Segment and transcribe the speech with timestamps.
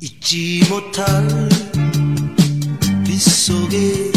[0.00, 1.26] 잊지 못할
[3.06, 4.15] 빗속의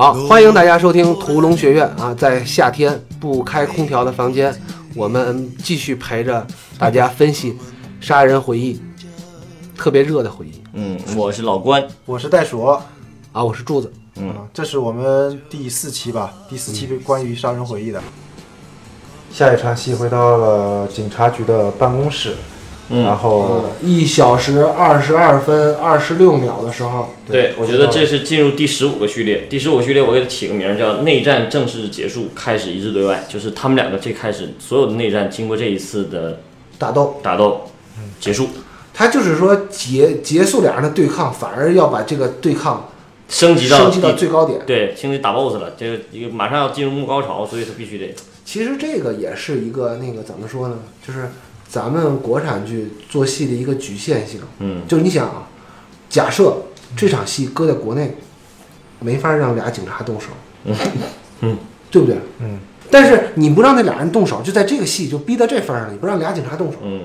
[0.00, 4.50] 好，欢迎大家收听屠龙学院啊，在夏天不开空调的房间，
[4.94, 6.46] 我们继续陪着
[6.78, 7.54] 大家分析
[8.00, 8.80] 杀人回忆，
[9.76, 10.62] 特别热的回忆。
[10.72, 13.44] 嗯，我是老关，我是袋鼠，啊！
[13.44, 18.02] 我是柱子，嗯，这是我们第四期吧，第四期关于杀人回忆的。
[19.30, 22.36] 下一场戏回到了警察局的办公室，
[22.92, 29.46] 嗯然后一小时二十二分二十六秒的时候，对，我觉得这是进入第十五个序列。
[29.48, 36.40] 第十五个序列，我给它起个名儿叫“内战正式结束，开始一致对外”，就是他们两个最开始所有的内战，经过这一次的
[36.78, 37.62] 打斗，打斗
[38.18, 38.48] 结束，
[38.92, 42.90] 他就是说结结束两人的对抗，反而要把这个对抗
[43.28, 44.60] 升级到升级到第最高点。
[44.66, 48.12] 对，升级打 BOSS 了，这个一个马上要进入幕高潮，所以他必须得
[48.44, 50.78] 其实这个也是一个那个怎么说呢？
[51.06, 51.30] 就是
[51.70, 54.40] 咱们国产剧做戏的一个局限性。
[54.58, 55.48] 嗯就是你想啊，
[56.08, 56.56] 假设
[56.96, 58.16] 这场戏搁在国内，
[58.98, 60.28] 没法让俩警察动手，
[61.42, 61.56] 嗯
[61.90, 62.16] 对不对？
[62.40, 62.58] 嗯。
[62.90, 67.02] 但是你不让那俩人动手，就在这个戏就逼到这份儿上了，你不让俩警察动手，嗯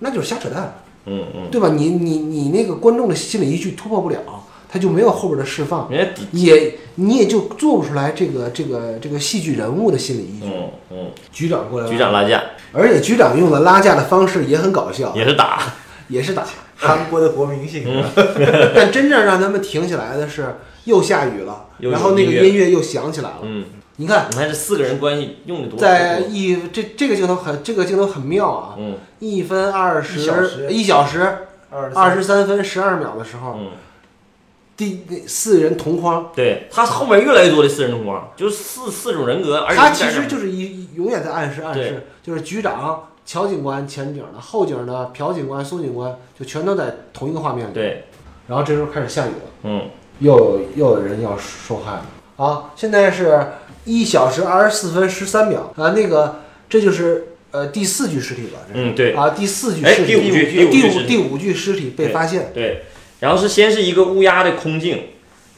[0.00, 0.74] 那就是瞎扯淡，
[1.06, 1.68] 嗯嗯，对吧？
[1.68, 4.18] 你你你那个观众的心理依据突破不了，
[4.68, 5.88] 他就没有后边的释放，
[6.32, 10.46] 也你也就做不出来这个这个这个戏剧人物的心理依据。
[10.46, 12.42] 嗯嗯，局长过来了，局长拉架。
[12.72, 15.62] 而且局长用的拉架的方式也很搞笑，也是打，
[16.08, 16.44] 也是打。
[16.76, 17.84] 韩国的国民性，
[18.74, 22.70] 但真正让他们停下来的是，又下雨了，然后那个音乐。
[22.70, 23.38] 又响起来了。
[23.42, 23.64] 嗯，
[23.96, 28.96] 你看，你看这四个人关系用的多，在一这这个镜头很这个镜头很妙啊，嗯。
[29.18, 30.68] 一分二一小十时。
[30.70, 31.38] 一小时
[31.70, 33.70] 二二十三分十二秒的时候，嗯。
[34.78, 47.74] 第四人同框，对他后面越来越多的四人同框，就是四四种人格，而且他其实就是一永远在暗示暗示，就是局长、乔警官、前警的，后警的朴警官、苏警官，就全都在同一个画面里。
[47.74, 48.04] 对，
[48.46, 49.36] 然后这时候开始下雨了。
[49.64, 49.82] 嗯。
[50.20, 52.04] 又又有人要受害了。
[52.44, 52.72] 啊！
[52.74, 53.40] 现在是
[53.84, 55.72] 一小时二十四分十三秒。
[55.76, 58.58] 啊，那个这就是呃第四具尸体吧？
[58.74, 59.12] 嗯对。
[59.12, 61.90] 啊，第四具尸体，哎第五第五具尸体。
[61.90, 62.82] 被发现，对，
[63.20, 65.08] 然后是先是一个乌鸦的空镜，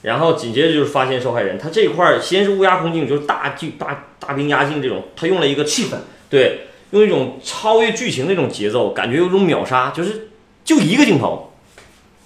[0.02, 5.96] 然后紧接着就是发现受害人，他这一块儿先是乌鸦空镜，就是大剧大大兵压境这种，他用了一个气氛，
[6.30, 10.30] 对，用一种超越剧情那种节奏，感觉有种秒杀，就是
[10.64, 11.52] 就一个镜头，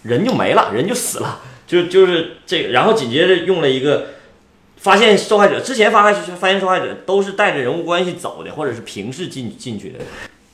[0.03, 4.11] 人就没了，人就死了，就就是这个，然后紧接着用了一个
[4.77, 9.99] 发现受害者，之前发现发现受害者都是带着人物关系走的，或者是平视进进去的，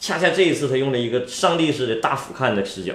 [0.01, 2.95] 恰恰这一次他用了一个上帝式的大俯瞰的视角，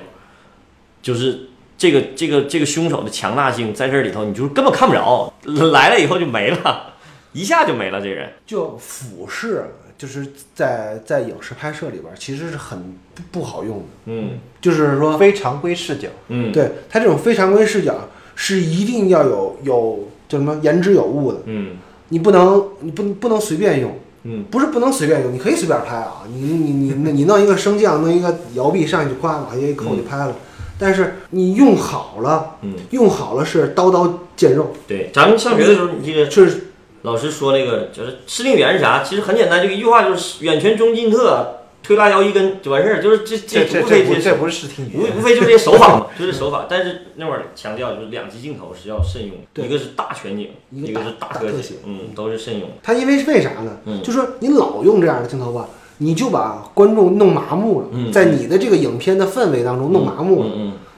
[1.04, 1.50] 就是。
[1.78, 5.34] 这个这个这个凶手的强大性在这里头，你就是根本看不着，
[5.72, 6.94] 来了以后就没了，
[7.34, 8.00] 一下就没了。
[8.02, 9.66] 这人，就俯视，
[9.98, 12.80] 就是在在影视拍摄里边其实是很
[13.14, 14.32] 不不好用的，嗯。
[14.62, 21.78] 就是说，非常规视角，嗯，对他这种非常规视角是一定要有有叫什么言之有物的，嗯。
[22.10, 24.00] 你不能你不不能随便用。
[24.24, 24.46] 嗯。
[24.50, 30.34] 不是不能随便用，你可以随便拍啊，你你你你你弄一个升降，弄一个摇臂上去就夸往下一扣就拍了。
[30.78, 36.68] 但是你用好了，嗯，用好了是刀刀见肉，对，咱们上学的时候，你记得是
[37.04, 39.04] 老师说那个就是司令员是啥？
[39.04, 46.66] 其实很简单，就一句话，就是远拳中近特，推拉腰一根就完事儿，就是这这这无非这这不是视听语无无，非就是这些手法嘛， 就这手法。
[46.68, 52.70] 但是那会儿强调就是两级镜头是要慎用，一个是大全景，一个是大特写嗯，都是慎用。
[52.82, 53.78] 它因为是为啥呢？
[53.86, 55.70] 嗯就说你老用这样的镜头吧，
[56.00, 60.50] 你就把观众弄麻木了，嗯在你的这个影片的氛围当中弄麻木了。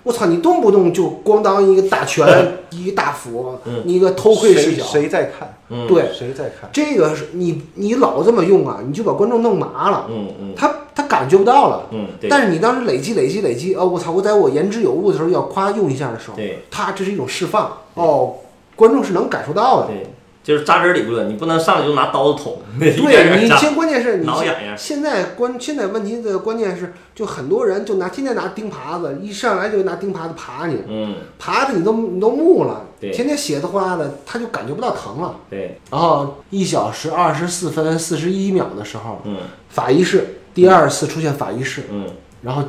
[0.04, 2.26] 我操，你动不动就咣当一个大拳，
[2.72, 5.54] 一个大斧，嗯一个偷窥视角，谁在看？
[5.70, 6.70] 嗯，对，谁在看？
[6.72, 11.88] 这个是你你老这么用啊，你就把观众弄麻了，嗯嗯他他感觉不到了。
[11.92, 14.10] 嗯，对但是你当时累积累积累积，哦，我操！
[14.12, 18.36] 我在我言之有物的时候要夸用一下的时候，对他这是一种释放，哦，
[18.78, 19.88] 观众是能感受到的。
[19.88, 20.08] 对，
[20.48, 22.94] 就是扎针理论，你不能上来就拿刀子捅，对
[23.42, 35.36] 你，先关键是你现挠痒痒现在关现在问题的关键是，就很多人就拿天天拿钉耙子，一上来就拿钉耙子耙你，嗯，耙的你都你都木了，对天天血的哗的，他就感觉不到疼了。
[35.50, 42.06] 对，然后一小时二十四分四十一秒的时候，嗯法医室第二次出现法医室，嗯
[42.44, 42.64] 然后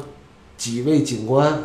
[0.57, 1.63] 几位警官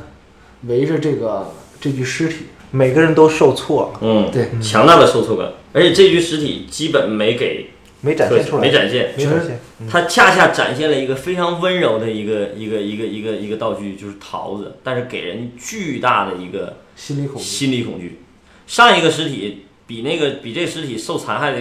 [0.67, 1.51] 围着这个
[1.81, 7.71] 这具尸体，每个人都受挫了，嗯，对，强大的受挫感，而且这具尸体基本没给
[8.01, 9.59] 没展现出来，没展现，没展现。
[9.89, 17.47] 它恰恰展现了一个非常温柔的一个一个一个一个一个道具，就是桃子，但是给人巨大的一个心理恐惧。
[17.47, 18.19] 心理恐惧。
[18.67, 21.59] 上一个尸体比那个比这个尸体受残害的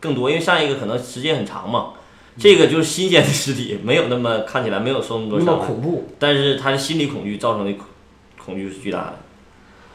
[0.00, 1.92] 更多，因为上一个可能时间很长嘛，
[2.38, 7.86] 这个就是新鲜的尸体，没有那么看起来没有受那么多那么伤害，恐怖，但是他的心理恐惧造成的恐
[8.44, 9.18] 恐惧是巨大的。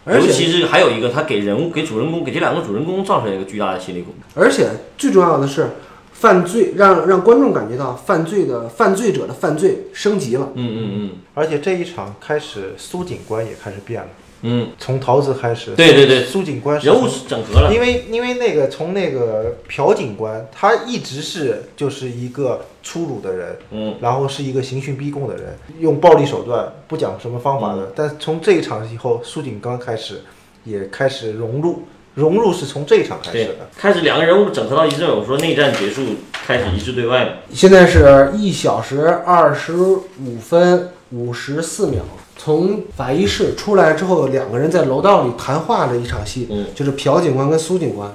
[0.05, 4.21] 而且尤其是还有一个，他给人物、给主人公、给这两个主人公造成了一个巨大的心理恐惧。
[4.33, 5.69] 而且最重要的是，
[6.13, 10.51] 犯罪让让观众感觉到犯罪的犯罪者的犯罪升级了。
[10.55, 14.09] 嗯嗯嗯而且这一场开始，苏警官也开始变了，
[14.41, 17.73] 嗯从桃子开始，对对对苏警官人物是整合了。
[17.73, 27.91] 因为因为那个从那个朴警官，他一直是就是一个粗鲁的人，嗯，然后是一个刑讯逼供的人，用暴力手段，不讲什么方法嗯的。
[27.95, 30.21] 但从这一场以后，苏警官开始
[30.63, 31.83] 也开始融入，
[32.15, 35.03] 融入是从这一场开始的。，开始两个人物整合到一致。
[35.05, 36.01] 我说内战结束，
[36.31, 37.31] 开始一致对外嘛。
[37.51, 42.03] 现在是一小时二十五分五十四秒。
[42.39, 48.09] 从法医室出来之后，两个人在楼道里谈话的一场戏，嗯就是朴警官跟苏警官。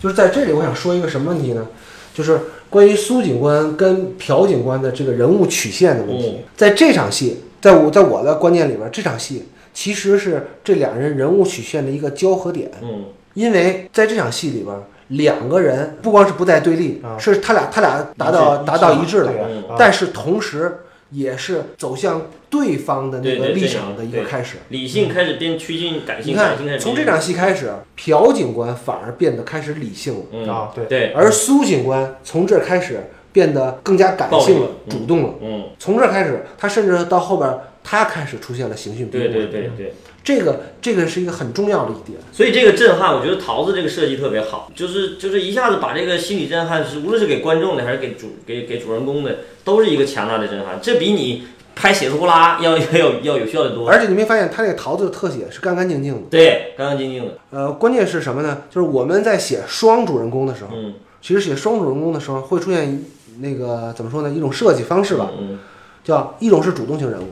[0.00, 1.66] 就是在这里，我想说一个什么问题呢？
[2.14, 6.36] 就是关于苏警官跟朴警官的这个人物曲线的问题。
[6.38, 12.70] 嗯在这场戏，在我在我的观念里边，这场戏其实是这两人人物曲线的一个交合点。
[12.82, 13.04] 嗯
[13.34, 14.74] 因为在这场戏里边，
[15.08, 19.32] 两个人不光是不再对立，啊是他俩他俩达到达到一致了，
[19.78, 20.78] 但是同时
[21.10, 24.56] 也是走向对方的那个立场的一个开始。
[24.68, 30.84] 理性开始变趋近感性，你看感性开始，从这场戏开始，朴警官反而变得开始理性了，嗯啊对。
[30.86, 35.34] 对，而苏警官从这儿开始变得更加感性了主动了。
[35.40, 37.50] 嗯，从这儿开始，他甚至到后边，
[37.90, 39.32] 他开始出现了刑讯逼对供。
[39.34, 39.94] 对对对。
[40.22, 42.18] 这个这个是一个很重要的一点。
[42.30, 51.44] 所以这个震撼，我觉得桃子这个设计特别好，就是就是一下子把这个心理震撼是无论是给观众的还是给主给给主人公的，都是一个强大的震撼，这比你
[51.74, 53.88] 拍血丝呼啦要要要要有效的多。
[53.88, 56.20] 而且你没发现他那个桃子的特写是干干净净的。
[56.30, 58.64] 对，干干净净的，呃，关键是什么呢？
[58.68, 63.02] 就是我们在写双主人公的时候，嗯，其实写双主人公的时候会出现
[63.40, 64.28] 那个怎么说呢？
[64.28, 65.58] 一种设计方式吧，嗯
[66.04, 67.26] 叫一种是主动性人物，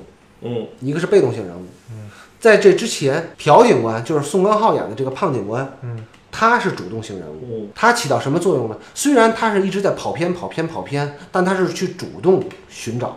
[0.47, 1.65] 嗯一个是被动性人物。
[1.91, 8.77] 嗯在这之前，朴警官就是宋康昊演的这个胖警官，嗯，他是主动性人物，嗯他起到什么作用呢？
[8.95, 13.15] 虽然他是一直在跑偏、跑偏、跑偏，但他是去主动寻找的。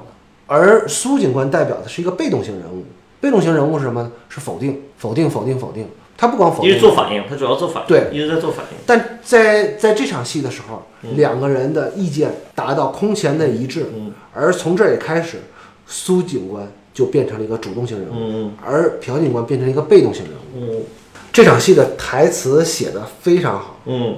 [0.47, 2.85] 而苏警官代表的是一个被动性人物，
[3.19, 4.11] 被动性人物是什么呢？
[4.29, 5.87] 是否定、否定、否定、否定。
[6.17, 8.77] 他不光否定，一直做反应，他主要做反应，对，一直在做反应。
[8.85, 15.41] 但在在这场戏的时候，嗯两个人的意见达到空前的一致，嗯而从这也开始，
[15.85, 16.67] 苏警官
[16.99, 20.73] 就变成了一个主动性人物，嗯而朴警官变成了一个被动性人物。
[20.73, 20.83] 嗯
[21.31, 24.17] 这场戏的台词写的非常好，嗯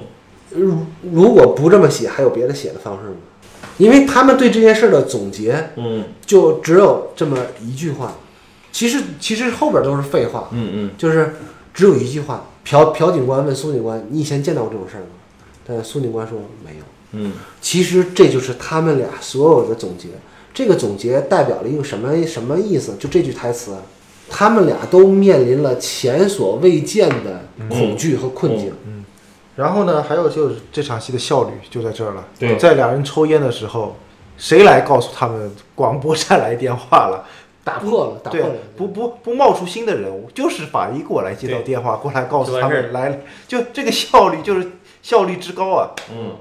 [0.50, 0.74] 如
[1.12, 3.16] 如果不这么写，还有别的写的方式吗？
[3.78, 8.14] 因为他们对这件事的总结嗯就只有这么一句话，
[8.72, 11.36] 其实其实后边都是废话，嗯嗯就是
[11.72, 12.46] 只有一句话。
[12.64, 15.06] 朴朴警官问苏警官：“你以前见到过这种事儿吗？”
[15.66, 20.08] 但苏警官说：“没有。”嗯其实这就是他们俩所有的总结。
[20.54, 22.96] 这个总结代表了一个什么什么意思？
[22.96, 23.76] 就这句台词，
[24.28, 28.72] 他们俩都面临了前所未见的恐惧和困境。
[28.86, 29.04] 嗯
[29.54, 32.26] 然后呢，还有就是这场戏的效率就在这儿了。
[32.38, 33.96] 对在两人抽烟的时候，
[34.38, 37.26] 谁来告诉他们广播站来电话了？
[37.62, 45.90] 打破了，打破对了，，不不不冒出新的人物，就是法医过来接到电话，过来告诉他们来，就这个效率就是效率之高啊！
[46.10, 46.32] 嗯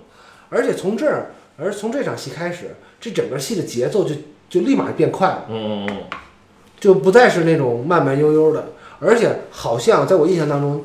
[0.50, 4.16] 而且从这儿，而从这场戏开始，这整个戏的节奏就
[4.50, 5.98] 就立马变快了，嗯嗯嗯
[6.80, 10.84] 就不再是那种慢慢悠悠的，而且好像在我印象当中，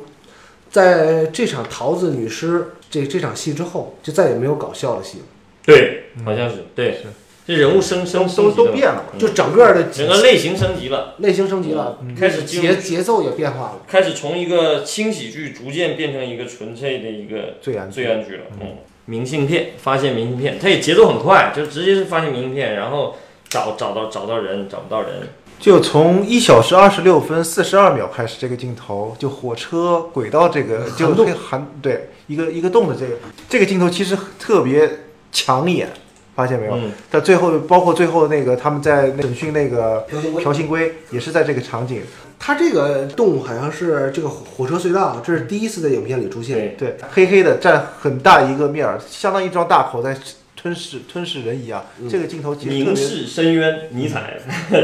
[0.70, 5.25] 在这场桃子女尸这这场戏之后，就再也没有搞笑的戏了，
[5.64, 7.04] 对，好像是对是，
[7.46, 11.14] 这人物升升都都变了就整个的整个类型升级了。
[11.18, 13.82] 类型升级了，开始节节奏也变化了。
[13.87, 18.42] 开始从一个轻喜剧逐渐变成一个纯粹的一个罪案剧罪案剧了。
[18.61, 23.16] 嗯，明信片发现明信片，它也节奏很快，就直接是发现明信片，然后
[23.48, 25.10] 找找到找到人，找不到人。
[25.58, 33.14] 就从一小时二十六分四十二秒开始，这个镜头就火车轨道这个就涵洞会涵对一个一个洞的这个
[33.48, 34.86] 这个镜头其实特别
[35.32, 35.88] 抢眼，
[36.34, 36.76] 发现没有？
[36.76, 42.02] 嗯到最后包括最后那个他们在审讯那个朴信圭朴信圭也是在这个场景，
[42.38, 46.76] 它这个洞好像是这个火车隧道，这是第一次在影片里出现。
[46.76, 50.25] 对，对，黑黑的占很大一个面儿，相当于一张大口在吞
[50.57, 51.85] 吞噬吞噬人一样。
[52.11, 54.40] 这个镜头其实凝视深渊，尼采，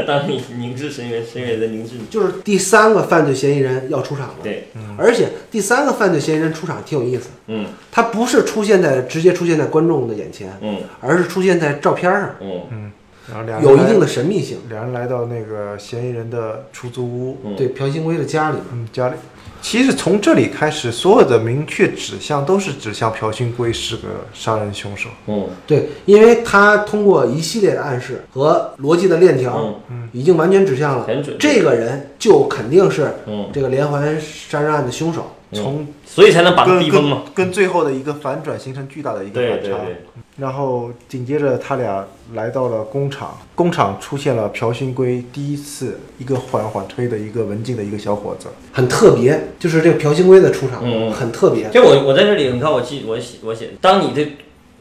[0.07, 2.05] 当你凝视深渊，深渊也在凝视你。
[2.09, 4.35] 就是第三个犯罪嫌疑人要出场了。
[4.41, 4.67] 对，
[4.97, 7.65] 而且第三个犯罪嫌疑人出场挺有意思，嗯。
[7.91, 10.77] 他不是出现在直接出现在观众的眼前，嗯。
[11.01, 12.91] 而是出现在照片上，嗯
[13.29, 14.57] 然后两人来有一定的神秘性。
[14.69, 19.15] 两人来到那个嫌疑人的出租屋，嗯，对，朴信圭的家里，嗯，家里。
[19.61, 25.07] 其实从这里开始，所有的明确指向都是指向朴信圭是个杀人凶手。
[25.27, 31.07] 嗯对，因为他通过一系列的暗示和逻辑的链条，嗯已经完全指向了
[31.39, 35.31] 这个人就肯定是嗯，这个连环杀人案的凶手。
[35.53, 37.23] 从所以才能把逼疯嘛。
[37.33, 39.61] 跟跟最后的一个反转形成巨大的一个反差。
[39.61, 39.95] 对对对，
[40.37, 48.47] 然后紧接着他俩来到了工厂，工厂出现了朴信圭第一次一个缓缓推的一个文静的一个小伙子。
[48.71, 51.69] 很特别，就是这个朴信圭的出场嗯嗯很特别。
[51.69, 54.31] 就我我在这里，你看我记我写我写，当你的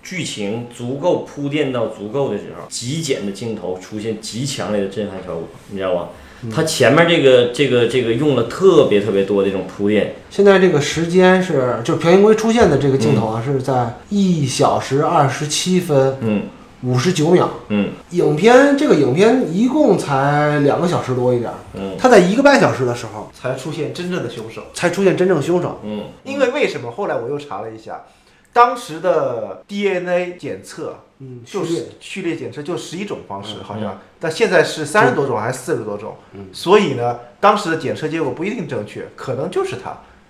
[0.02, 6.09] 剧情足够铺垫到足够的时候，极简的镜头出现极强烈的震撼效果，你知道吗？
[6.50, 16.42] 它前面这个这个这个用了特别特别多的这种铺垫，现在这个时间是，就是朴信圭出现的这个镜头啊，是在一小时二十七分嗯
[16.82, 17.49] 五十九秒。
[17.68, 24.62] 嗯影片这个影片一共才两个小时多一点儿，嗯他在一个半小时的时候才出现真正的凶手。
[24.75, 25.80] 才出现真正凶手。
[25.84, 26.90] 嗯因为为什么？
[26.90, 28.02] 后来我又查了一下，
[28.52, 36.17] 当时的 DNA 检测嗯，就是序列检测就十一种方式，嗯好像，但现在是三十多种还是四十多种？
[36.33, 36.47] 嗯。
[36.52, 39.76] 所以呢，当时的检测结果不一定正确，可能就是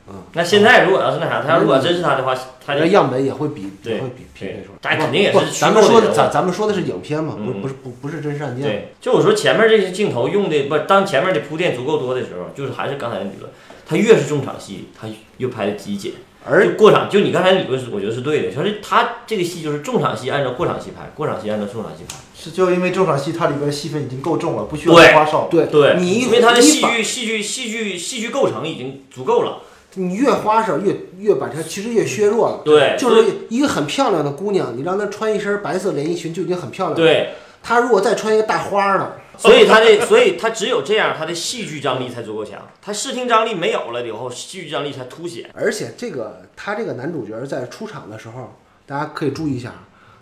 [0.06, 0.12] 他。
[0.32, 4.78] 那现在如果要是那啥，他要如果真是他的话，他就那样本也会比对也会比匹配出来。
[4.80, 8.62] 但肯定也不是咱们说的咱咱们说的是影片嘛，不嗯不是不不是真实案件。
[8.64, 13.50] 对，就我说前面这些镜头用的不，当前面的铺垫足够多的时候，就是还是刚才的理论，
[13.86, 16.12] 他越是重场戏，他越拍的极简。
[16.44, 22.16] 而过场，就你刚才理论是我觉得是对的，就是他这个戏就是重场戏按照过场戏拍，过场戏按照重场戏拍。
[22.34, 25.46] 是就因为重场戏它里边戏份已经够重了，不需要花哨。
[25.48, 29.58] 对对，你因为它的戏剧戏剧戏剧戏剧构成已经足够了。
[29.94, 32.60] 你越花哨越越把它其实越削弱了。
[32.64, 42.60] 对，就是一个很漂亮的姑娘，你让她穿一身白色连衣裙就已经很漂亮了。，对，她如果再穿一个大花儿呢， 所以她的所以她只有这样，她的戏剧张力才足够强。
[42.80, 45.50] 她视听张力没有了以后，戏剧张力才凸显。
[45.54, 48.54] 而且这个他这个男主角在出场的时候，
[48.86, 49.74] 大家可以注意一下，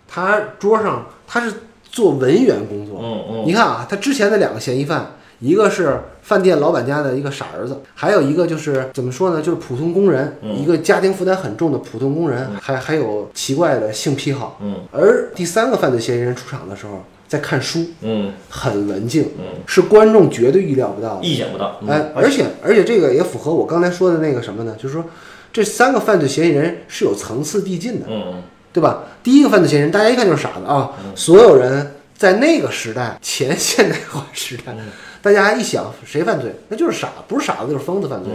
[0.07, 2.99] 他桌上他是做文员工作。
[3.01, 14.57] 嗯嗯你看啊，他之前的两个嫌疑犯，一个是饭店老板家的一个傻儿子，还有一个就是怎么说呢，就是普通工人，嗯一个家庭负担很重的普通工人，还还有奇怪的性癖好。
[14.61, 21.25] 嗯而第三个犯罪嫌疑人出场的时候，在看书，嗯很文静，嗯，是观众绝对预料不到的。
[21.25, 21.77] 意想不到。
[21.81, 24.75] 嗯哎，而且而且这个也符合我刚才说的那个什么呢？
[24.77, 25.03] 就是说，
[25.51, 29.03] 这三个犯罪嫌疑人是有层次递进的，嗯对吧？
[29.23, 34.87] 第一个犯罪嫌疑人，大家一看就是傻子啊，所有人在那个时代前现代化时代，嗯
[35.21, 38.31] 大家一想谁犯罪，那就是傻，不是傻子就是疯子犯罪，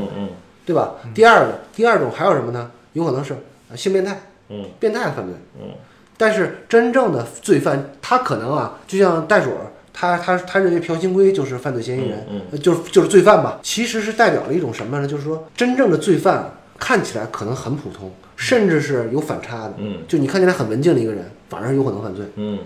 [0.64, 0.94] 对吧？
[1.14, 2.70] 第二个，第二种还有什么呢？
[2.92, 3.36] 有可能是
[3.70, 5.34] 呃性变态，嗯变态犯罪。
[5.60, 5.70] 嗯
[6.18, 12.26] 但是真正的罪犯，他可能啊，就像袋鼠儿，他他他认为朴新圭就是犯罪嫌疑人，
[12.62, 13.58] 就是就是罪犯吧。
[13.62, 15.06] 其实是代表了一种什么呢？
[15.06, 19.74] 就是说，真正的罪犯看起来可能很普通，甚至是有反差的。
[19.76, 22.24] 嗯就你看起来很文静的一个人，反而有可能犯罪。
[22.36, 22.60] 嗯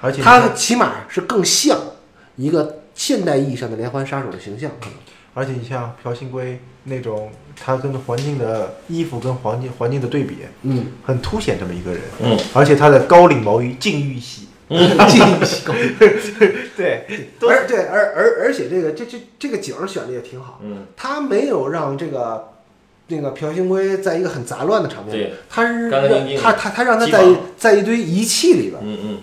[0.00, 1.78] 而且他起码是更像
[2.34, 4.70] 一个现代意义上的连环杀手的形象。
[4.78, 4.94] 可能。
[5.32, 12.02] 而且你像朴信圭那种，他跟环境的衣服跟环境环境的对比，嗯，很凸显这么一个人。
[12.20, 15.78] 嗯，而且他的高领毛衣禁欲系，记忆习惯。
[16.76, 17.06] 对，
[17.48, 20.60] 而对而而而且这个这这这个景儿选的也挺好。
[20.62, 20.84] 嗯。
[20.94, 22.48] 他没有让这个
[23.06, 25.88] 那个朴信圭在一个很杂乱的场面，对，他是
[26.42, 27.24] 他他他让他在
[27.56, 29.18] 在一堆仪器里边，嗯嗯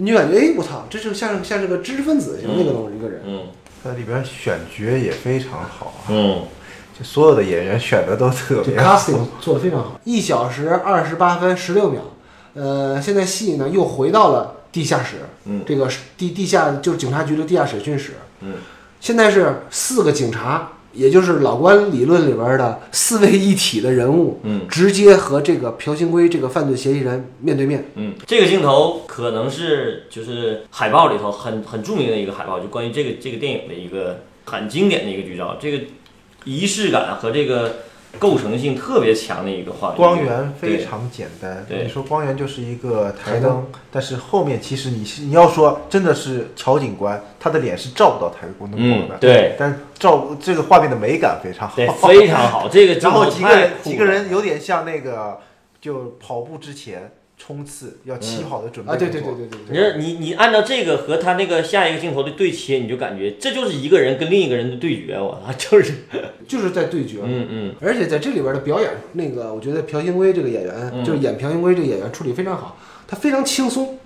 [0.00, 3.22] 你就感觉哎我操，这是像像是个知识分子型那个东西一个人。
[3.26, 3.42] 嗯
[3.82, 6.42] 在里边选角也非常好啊，嗯
[6.98, 8.94] 就所有的演员选的都特这别好。
[8.94, 12.02] casting 做的非常好，一小时二十八分十六秒，
[12.52, 15.16] 呃，现在戏呢又回到了地下室，
[15.46, 15.88] 嗯这个
[16.18, 18.56] 地地下就是警察局的地下审讯室，嗯
[19.00, 24.66] 现在是四个警察，也就是老关理论里边的四位一体的人物，嗯。
[24.68, 27.84] 直接和这个朴信圭这个犯罪嫌疑人面对面。
[27.94, 35.78] 嗯，这个镜头可能是就是海报里头很很著名的一个海报，就关于这个这个电影的一个很经典的一个剧照，这个
[36.44, 37.76] 仪式感和这个
[38.18, 49.54] 构成性特别强的一个画面，光源非常简单，你说光源就是一个台台灯，但是后面其实你是你要说真的是乔警官，他的脸是照不到台灯光嗯的，，对。
[49.58, 55.38] 但照这个画面的美感非常好，对，非常好，这个 然后几个人几个人有点像那个，
[55.80, 57.12] 就跑步之前
[57.42, 65.94] 冲刺，要起好的准备啊，对对对对对你你你按照这个和他那个下一个镜头的对切，你就感觉这就是一个人跟另一个人的对决，我操，就是，
[66.46, 67.20] 就是在对决。
[67.24, 67.74] 嗯嗯。
[67.80, 71.02] 而且在这里边的表演，那个我觉得朴信圭这个演员，嗯。
[71.02, 72.76] 就是演朴信圭这个演员处理非常好，
[73.08, 73.98] 他非常轻松，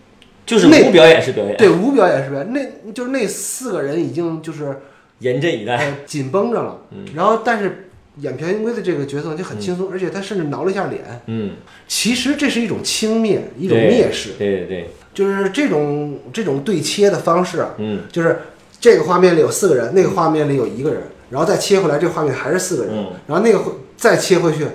[0.46, 4.80] 就是无表演是表演，对无表演是表演，那就是那四个人已经就是
[5.18, 7.04] 严阵以待，呃紧绷着了，嗯。
[7.16, 11.52] 然后但是演朴信圭的这个角色就很轻松，而且他甚至挠了一下脸，嗯，
[11.88, 18.02] 其实这是一种轻蔑，一种蔑视，对对对，就是这种这种对切的方式啊，嗯。
[18.12, 18.38] 就是
[18.80, 23.12] 这个画面里有四个人，那个画面里有一个人，然后再切回来，这个画面还是四个人，嗯。
[23.26, 24.66] 然后那个会再切回去，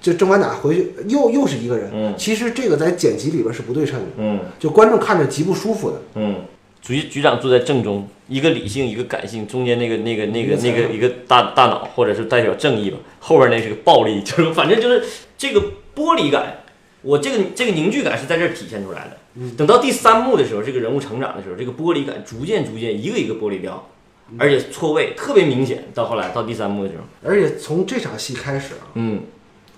[0.00, 1.90] 就正反打回去又又是一个人。
[1.94, 2.14] 嗯。
[2.18, 4.40] 其实这个在剪辑里边是不对称的，嗯。
[4.58, 5.96] 就观众看着极不舒服的。
[6.16, 6.36] 嗯，
[6.82, 15.04] 局局长坐在正中，一个理性，一个感性，中间那个那个那个那个一个大大脑，或者是代表正义吧，后边那是个暴力，就是反正就是
[15.38, 15.60] 这个
[15.94, 16.64] 玻璃感，
[17.02, 19.16] 我这个这个凝聚感是在这儿体现出来的。
[19.56, 23.88] 等到第三幕的时候，这个人物成长的时候，这个玻璃感逐渐逐渐一个一个剥离掉，
[24.36, 25.84] 而且错位特别明显。
[25.94, 29.22] 到后来到第三幕的时候，而且从这场戏开始啊，嗯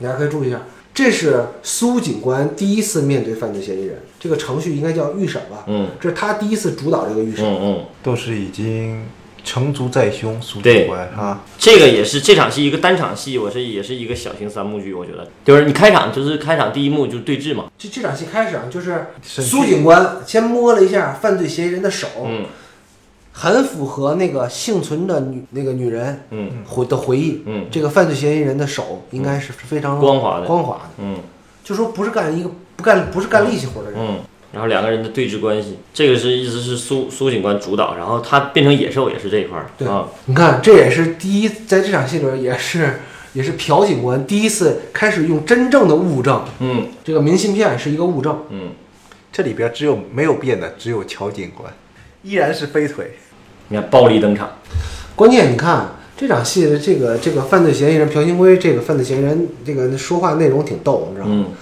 [0.00, 0.60] 大家可以注意一下，
[0.94, 5.64] 这是苏警官第一次面对犯罪嫌疑人，这个程序应该叫预审吧？
[5.66, 5.88] 嗯。
[6.00, 7.44] 这是他第一次主导这个预审。
[7.44, 9.04] 嗯嗯，都是已经
[9.44, 15.28] 成竹在胸，苏对警官啊，这个也是这场戏一个单场戏，我是也是一个小型三幕剧，我觉得。
[15.44, 22.46] 就是你开场就是开场第一幕就是对峙嘛，这这场戏开始啊，就是苏警官先摸了一下犯罪嫌疑人的手，嗯
[23.36, 26.50] 很符合那个幸存的女那个女人嗯。
[26.64, 27.42] 回的回忆。
[27.46, 27.66] 嗯。
[27.70, 30.46] 这个犯罪嫌疑人的手应该是非常光滑的。
[30.46, 31.16] 光滑的，嗯。
[31.64, 33.98] 就说不是干一个不干不是干力气活的人。
[33.98, 34.18] 嗯，
[34.52, 39.66] 然后两个人的对峙关系，这个是一直是苏苏警官主导，然后他变成野兽也是这一块儿。
[39.76, 43.00] 对啊，你看，这也是第一，在这场戏里边也是
[43.32, 46.86] 也是朴警官第一次开始用真正的物证，嗯。
[47.02, 48.38] 这个明信片是一个物证。
[48.50, 48.72] 嗯，
[49.32, 51.72] 这里边只有没有变的只有乔警官，
[52.22, 53.16] 依然是飞腿。
[53.68, 54.48] 你看暴力登场，
[55.14, 61.44] 关键你看这场戏的这个这个犯罪嫌疑人朴新圭，这个犯罪嫌疑人这个说话内容挺逗，你知道吗？
[61.48, 61.52] 嗯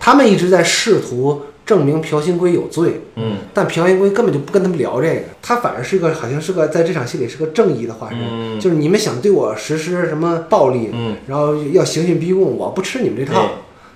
[0.00, 13.50] 他们一直在试图证明朴新圭有罪，嗯但朴新圭根本就不跟他们聊这个，他反而是个好像是个在这场戏里是个正义的化身，嗯就是你们想对我实施什么暴力，嗯，然后要刑讯逼供，我不吃你们这套对。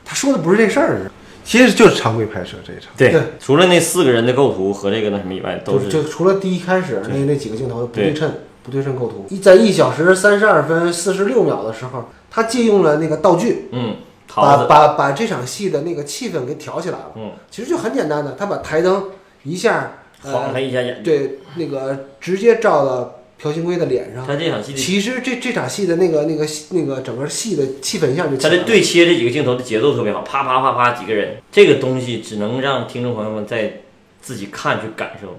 [0.05, 1.11] 他说的不是这事儿，
[1.45, 8.15] 其实就是常规拍摄这一场，对对，除了那四个人的构图和这个那什么以外，都是就除了第一开始那那几个镜头不对对。
[8.15, 13.97] 称，不对称构图，一在一小时三十二分四十六秒的时候，他借用了那个道具，嗯，
[14.33, 17.13] 把，把把这场戏的那个气氛给挑起来了。
[17.17, 19.11] 嗯，其实就很简单的，他把台灯
[19.43, 24.25] 一下，呃，晃了一下眼睛，对，那个直接照到朴信圭的脸上。
[24.27, 28.37] 他这场戏的其实这这场戏的那个那个那个整个戏的气氛一下就。
[28.37, 33.81] 他的对切这几个镜头的节奏特别好，啪啪啪啪几个人，这个东西只能让听众朋友们在
[34.21, 35.39] 自己看去感受，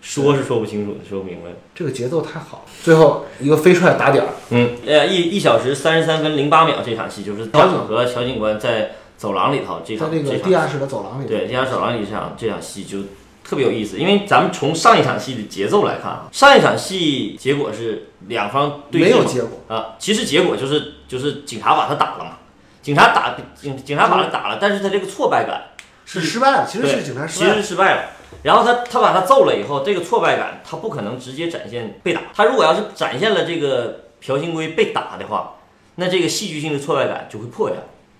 [0.00, 1.50] 说是说不清楚的，说不明白。
[1.74, 2.72] 这个节奏太好了。
[2.82, 11.26] 最后一个飞踹打点儿，嗯，呃，一一小时三十三分零八秒这场戏，就是大警和乔警官在走廊里头这在这个场这场地下室的走廊里。
[11.26, 12.98] 对，地下走廊里这场这场戏就
[13.44, 19.60] 特别有意思，因为咱们从上一场戏的节奏来看啊，上一场戏结果是两方对没有结果。
[19.68, 22.38] 啊，其实结果就是就是警察把他打了嘛，
[22.80, 25.64] 警察打警警察把他打了，但是他这个挫败感
[26.06, 27.54] 是失败了，其实是警察失其败了。
[27.54, 28.02] 实是失败了。
[28.42, 32.22] 然后他他把他揍了以后，这个挫败感他不可能直接展现被打。
[32.34, 35.56] 他如果要是展现了这个朴信圭被打的话，
[35.94, 37.78] 那这个戏剧性的挫败感就会破掉，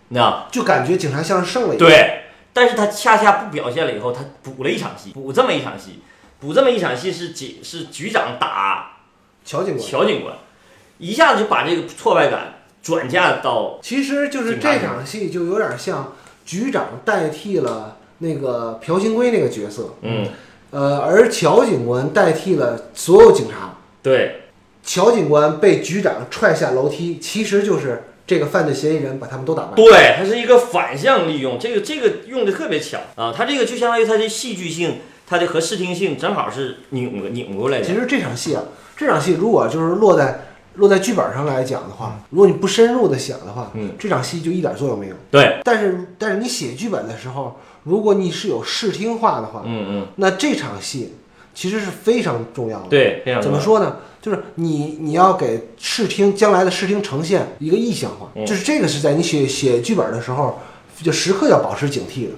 [0.09, 0.47] 你知道？
[0.53, 1.79] 就感觉警察像是胜了一样。
[1.79, 2.24] 对，
[2.55, 5.99] 但是他恰恰不表现了以后，他补了一场戏，补这么一场戏，
[6.41, 8.93] 补这么一场戏是警是局长打
[9.45, 9.87] 乔警官。
[9.87, 10.37] 乔警官，
[10.99, 16.15] 一下子就把这个挫败感转嫁到其实就是这场戏就有点像
[16.47, 20.27] 局长代替了那个朴信圭那个角色，嗯
[20.71, 23.75] 呃，而乔警官代替了所有警察。
[24.03, 24.43] 对
[24.83, 29.75] 乔警官被局长踹下楼梯，其实就是这个犯罪嫌疑人把他们都打败。
[29.77, 37.85] 对，它是一个反向利用，这个这个用的特别巧啊，它这个就相当于它的戏剧性，它的和视听性正好是拧拧过来的。
[37.85, 38.63] 其实这场戏啊，
[38.97, 45.15] 这场戏如果就是落在落在剧本上来讲的话，如果你不深入的想的话，嗯这场戏就一点作用没有。
[45.31, 51.15] 对，但是但是你写剧本的时候，如果你是有视听化的话，嗯嗯，那这场戏
[51.55, 52.89] 其实是非常重要的。
[52.89, 53.99] 对，非常怎么说呢？
[54.25, 60.59] 就是你你要给视听将来的视听呈现一个意象化，嗯就是这个是在你写写剧本的时候，
[61.03, 62.31] 就时刻要保持警惕的。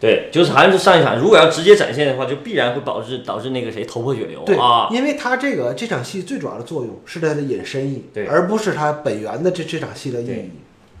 [0.00, 4.88] 对，就是还是上一场，如果要直接展现的话，就必然会导致导致那个谁头破血流对啊。
[4.90, 10.50] 因为他这个这场戏最主要的作用是它的引申意，对而不是它本源的这这场戏的意义。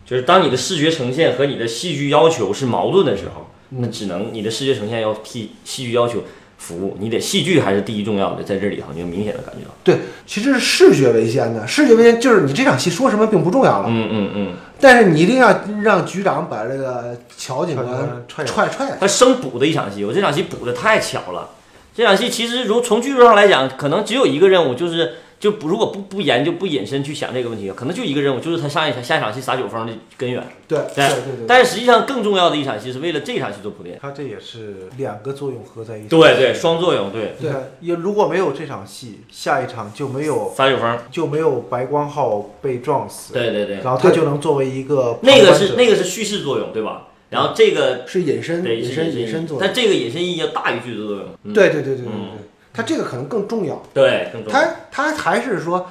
[0.06, 6.22] 就是当你的视觉呈现和你的戏剧要求是矛盾的时候，那只能你的视觉呈现要替戏剧要求
[6.58, 17.86] 服务，你得戏剧还是第一重要的，在这里头你就明显的感觉到，对，其实是视觉为先的，视觉为先就是你这场戏说什么并不重要了，嗯嗯嗯，但是你一定要让局长把这个乔警官
[18.26, 18.98] 踹踹踹。
[19.00, 21.50] 他生补的一场戏，我这场戏补的太巧了。
[21.96, 30.42] 这场戏其实如从剧作上来讲，可能只有一个任务，就是就不如果不不研究不引申去想这个问题，可能就一个任务，就是他上一场下一场戏撒酒疯的根源。
[30.66, 33.98] 对对对但是实际上更重要的一场戏是为了这场戏做铺垫。
[34.02, 36.08] 他这也是两个作用合在一起。
[36.08, 47.04] 对对，双作用，对对，也如果没有这场戏，下一场就没有撒酒疯，就没有白光浩被撞死，对对对，然后他就能作为一个那个是那个是叙事作用，对吧？
[47.30, 51.26] 然后这个是隐身对隐身是隐身作用，但这个隐身意义要大于剧作作用。
[51.44, 52.37] 嗯对对对对对对
[52.72, 53.82] 他这个可能更重要。
[53.92, 54.58] 对，更重要。
[54.58, 55.86] 他他还是说，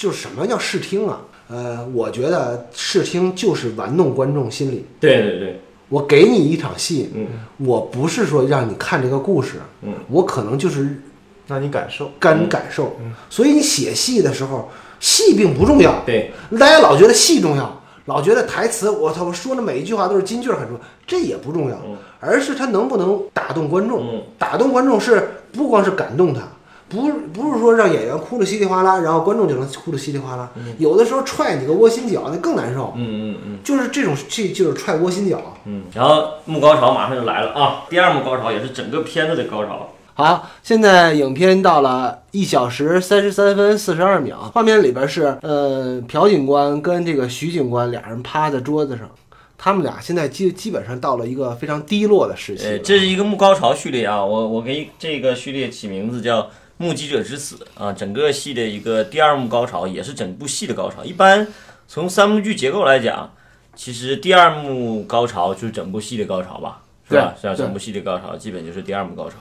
[0.00, 1.20] 就是什么叫视听啊？
[1.48, 4.86] 呃，我觉得视听就是玩弄观众心理。
[4.98, 5.60] 对对对，
[5.90, 7.26] 我给你一场戏，嗯
[7.58, 11.02] 我不是说让你看这个故事，嗯我可能就是
[11.46, 12.10] 让你感受。
[12.18, 12.96] 感感受。
[13.00, 24.00] 嗯所以你写戏的时候，戏并不重要，对，大家老觉得戏重要，老觉得台词我操我说的每一句话都是金句儿很重要，这也不重要，嗯而是他能不能打动观众。
[24.02, 26.42] 嗯打动观众是不光是感动他，
[26.88, 30.50] 不不是说让演员哭得稀里哗啦，然后观众就能哭得稀里哗啦。
[30.78, 32.92] 有的时候踹你个窝心脚，那更难受。
[32.96, 33.58] 嗯嗯嗯。
[33.64, 35.40] 就是这种这就是踹窝心脚。
[35.64, 37.84] 嗯，然后幕高潮马上就来了啊！
[37.88, 39.88] 第二幕高潮也是整个片子的高潮。
[40.16, 49.10] 好，现在影片到了一小时三十三分四十二秒，画面里边是呃朴警官跟这个徐警官俩人趴在桌子上，
[49.58, 56.42] 他们俩现在基基本上到了一个非常低落的时期呃，这是一个幕高潮序列啊，我我给这个序列起名字叫
[56.76, 61.04] 《目击者之死》啊，整个戏的一个第二幕高潮，也是整部戏的高潮。
[61.04, 61.44] 一般
[61.88, 63.32] 从三幕剧结构来讲，
[63.74, 67.34] 其实第二幕高潮就是整部戏的高潮吧，是吧？
[67.40, 67.52] 是吧？
[67.52, 69.34] 对对整部戏的高潮基本就是第二幕高潮。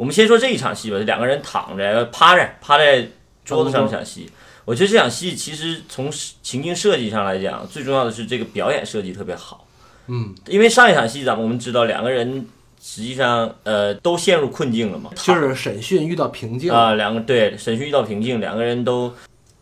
[0.00, 3.06] 我们先说这一场戏吧，两个人躺着趴着趴在
[3.44, 4.30] 桌子上这场戏。
[4.64, 6.10] 我觉得这场戏其实从
[6.40, 9.66] 情境设计上来讲，最重要的是这个表演设计特别好。
[10.06, 12.46] 嗯，因为上一场戏咱们我们知道两个人
[12.80, 19.12] 实际上呃都陷入困境了嘛，就是审讯遇到瓶颈，啊、两个对审讯遇到瓶颈，两个人都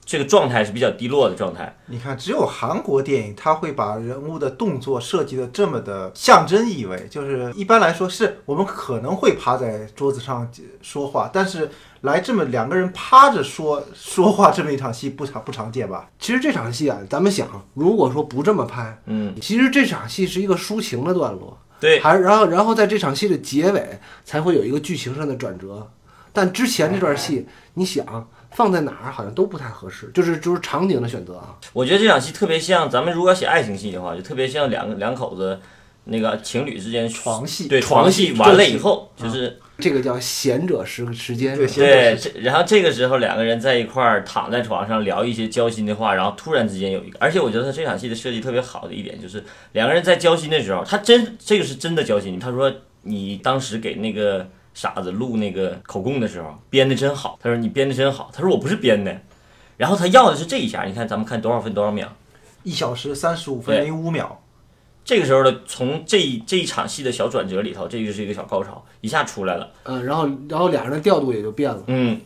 [0.09, 1.77] 这个状态是比较低落的状态。
[1.85, 7.07] 你看，只有韩国电影，它会把人物的动作设计的这么的象征意味。
[7.11, 16.09] 就是一般来说，是我们可能会趴在桌子上说话，但是来这么两个人趴着说说话这么一场戏不常不常见吧？
[16.19, 25.91] 其实这场戏啊，咱们想，如果说不这么拍，嗯，其实这场戏是一个抒情的段落，对，还然后然后在这场戏的结尾才会有一个剧情上的转折，
[26.33, 28.27] 但之前这段戏，你想
[28.59, 31.55] 放在哪儿好像都不太合适，就是就是场景的选择啊。
[31.73, 35.61] 我觉得这场戏特别像咱们如果要写爱情戏的话，就特别像两个两口子
[36.03, 52.41] 那个情侣之间床戏对床床戏完了以后，就是这个叫贤者时时间，对对，这然后这个时候两个人在一块儿躺在床上聊一些交心的话，然后突然之间有一个，而且我觉得他这场戏的设计特别好的一点就是两个人在交心的时候，他真这个是真的交心。
[52.41, 59.21] 他说你当时给那个傻子录那个口供的时候编的真好，他说你编的真好，他说我不是编的，
[59.77, 62.07] 然后他要的是这一下，你看咱们看多少分多少秒。
[62.63, 64.41] 一小时三十五分零五秒，
[65.05, 69.69] 这个时候的从这一这一场戏的小转折里头，这就是一个小高潮，一下出来了。
[69.83, 71.83] 嗯，然后然后俩人的调度也就变了。
[71.89, 72.21] 嗯，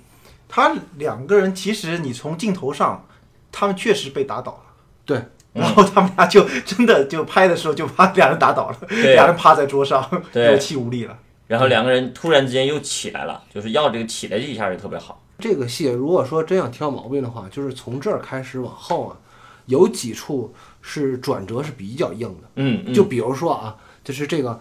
[0.46, 3.06] 他两个人其实你从镜头上，
[3.50, 4.74] 他们确实被打倒了。
[5.06, 5.22] 对，
[5.54, 11.16] 然后他们俩就真的就拍的时候就把俩人打倒了，俩人趴在桌上，有气无力了。
[11.52, 15.22] 然后两个人突然之间又起来了，就是要这个起来这一下就特别好。
[15.38, 19.16] 这个戏如果说真要挑毛病的话，就是从这儿开始往后啊，
[19.66, 22.48] 有几处是转折是比较硬的。
[22.54, 24.58] 嗯，嗯就比如说啊，就是这个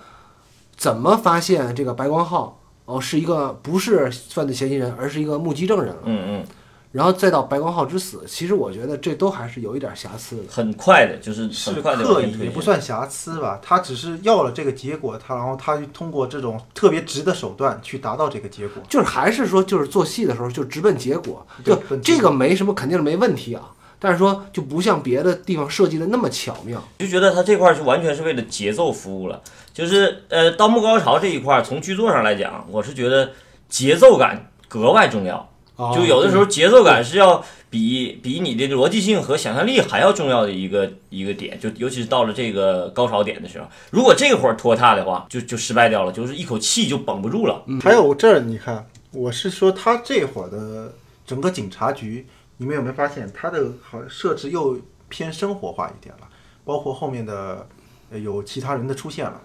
[0.76, 6.46] 怎么发现这个白光浩哦是一个不是犯罪嫌疑人，而是一个目击证人了，嗯嗯，
[6.92, 10.44] 然后再到白光浩之死，其实我觉得这都还是有一点瑕疵的。
[10.50, 12.22] 很快的，就是是很快的刻。
[12.22, 18.84] 意也不算瑕疵吧，他只是要了这个结果，他然后他就通过这种特别直的手段去达到这个结果。
[18.90, 23.72] 就是还是说，就是做戏的时候就直奔结果，就对这个没什么，肯定是没问题啊。
[23.98, 26.84] 但是说就不像别的地方设计的那么巧妙。
[26.98, 29.40] 就觉得他这块儿是完全是为了节奏服务了，
[29.74, 33.30] 就是呃，到幕高潮这一块儿，从剧作上来讲，我是觉得
[33.70, 35.48] 节奏感格外重要。
[35.82, 47.64] 哦就有的时候节奏感是要比比你的逻辑性和想象力还要重要的一个一个点，就尤其是到了这个高潮点的时候，如果这会儿拖沓的话，就就失败掉了，就是一口气就绷不住了。
[47.82, 50.94] 还有这儿你看，我是说他这会儿的
[51.26, 54.78] 整个警察局，你们有没有发现他的好设置又
[55.10, 56.28] 偏生活化一点了？
[56.64, 57.68] 包括后面的
[58.12, 59.42] 呃有其他人的出现了，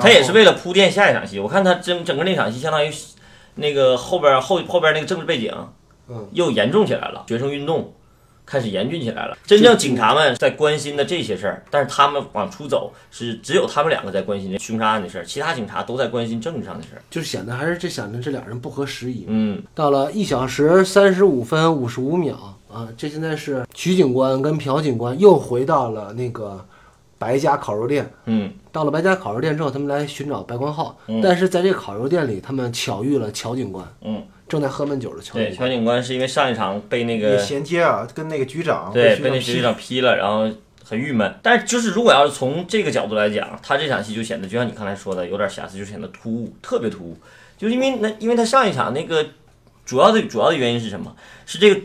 [0.00, 1.40] 他也是为了铺垫下一场戏。
[1.40, 2.90] 我看他整整个那场戏，相当于
[3.56, 5.52] 那个后边后后边那个政治背景，
[6.08, 7.92] 嗯，又严重起来了，学生运动
[8.44, 9.36] 开始严峻起来了。
[9.44, 17.02] 真正警察们在关心的这些事儿，但是他们往出走是只有他们两个在关心这凶杀案的事儿，其他警察都在关心政治上的事儿。
[17.10, 19.24] 就是显得还是这显得这俩人不合时宜。
[19.26, 26.64] 嗯到了一小时三十五分五十五秒啊，这现在是徐警官跟朴警官又回到了那个
[27.18, 28.10] 白家烤肉店。
[28.24, 35.50] 嗯到了白家烤肉店之后，他们来寻找白光浩，嗯但是在这个烤肉店里，他们巧遇了乔警官，嗯，正在喝闷酒的乔，警官。
[35.50, 40.46] 对乔警官是因为上一场被那个衔接啊，跟那个局长对，被被那局长批了，然后
[40.84, 41.34] 很郁闷。
[41.42, 47.16] 但是就是如果要是从这个角度来讲，他这场戏就显得就像你刚才说的，有点瑕疵，就显得突兀，特别突兀。
[47.56, 49.26] 就是因为那，因为他上一场那个
[49.86, 51.16] 主要的主要的原因是什么？
[51.46, 51.80] 是这个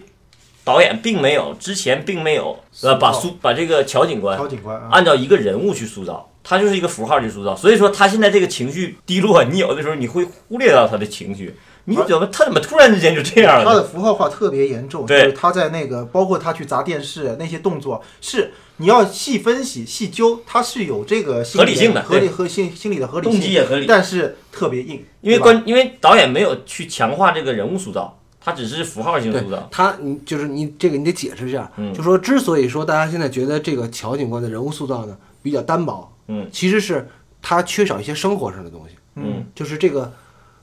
[0.72, 7.54] 导演并没有之前并没有呃把苏把这个乔警官乔警官啊，按照一个人物去塑造，他就是一个符号去塑造。
[7.54, 11.54] 所以说他现在这个情绪低落，你有的时候你会忽略到他的情绪，
[11.84, 13.66] 你怎么他怎么突然之间就这样了？
[13.66, 29.68] 他的符号化特别严重，就对是他在那个包括他去砸电视那些动作，是你要细分析细究，他是有这个心理性的合理和心心理的合理动，机也合理，但是特别硬，因为关因为导演没有去强化这个人物塑造，他只是符号性对塑造。
[29.72, 31.94] 他，你就是你这个你得解释一下，嗯。
[31.94, 37.08] 就说之所以说大家现在觉得这个乔警官的人物塑造呢比较单薄，嗯，其实是
[37.42, 40.12] 他缺少一些生活上的东西，嗯就是这个，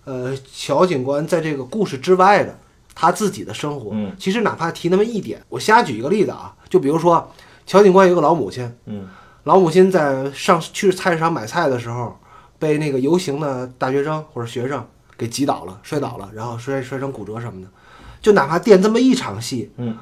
[0.04, 2.58] 呃，乔警官在这个故事之外的
[2.94, 7.30] 他自己的生活，嗯其实哪怕提那么一点，我瞎举一个例子啊，就比如说
[7.66, 9.06] 乔警官有个老母亲，嗯。
[9.44, 12.14] 老母亲在上去菜市场买菜的时候，
[12.58, 14.84] 被那个游行的大学生或者学生
[15.18, 17.68] 给击倒了，摔倒了，然后摔摔成骨折什么的。
[18.22, 19.96] 就哪怕垫这么一场戏，嗯，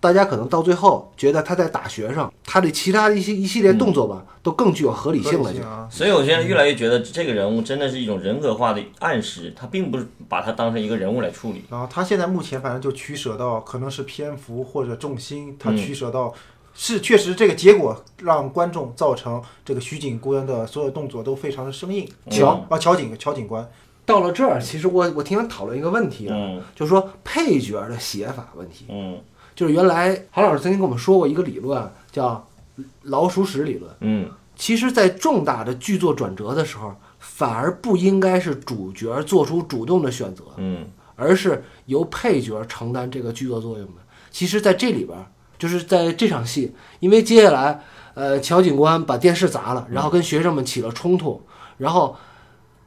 [0.00, 5.52] 大家可能到最后觉得他在打学生，他的其他的一些一系列动作吧，都更具有合理性了。
[5.52, 11.64] 就所以我现在越来越觉得这个人物真的是一种人格化的暗示，他并不是把他当成一个人物来处理。
[11.70, 16.32] 然后他现在目前反正就取舍到可能是篇幅或者重心，他嗯取舍到。
[16.74, 22.08] 是，确实这个结果让观众造成这个徐警官的所有动作都非常的生硬。
[22.30, 23.70] 乔啊，乔警乔警官，
[24.04, 28.86] 到了这儿，其实我我挺想讨论一个问题啊，嗯就是说配角的写法问题。
[28.88, 29.18] 嗯
[29.54, 32.48] 就是原来韩老师曾经跟我们说过一个理论，叫
[33.02, 33.90] 老鼠屎理论。
[34.00, 40.86] 嗯其实，在重大的剧作转折的时候，反而不应该是主角做出主动的选择，嗯
[41.16, 43.94] 而是由配角承担这个剧作作用的。
[44.30, 45.18] 其实，在这里边，
[45.58, 47.82] 就是在这场戏，因为接下来，
[48.14, 51.42] 呃，乔警官把电视砸了，然后跟学生们起了冲突，
[51.78, 52.16] 然后，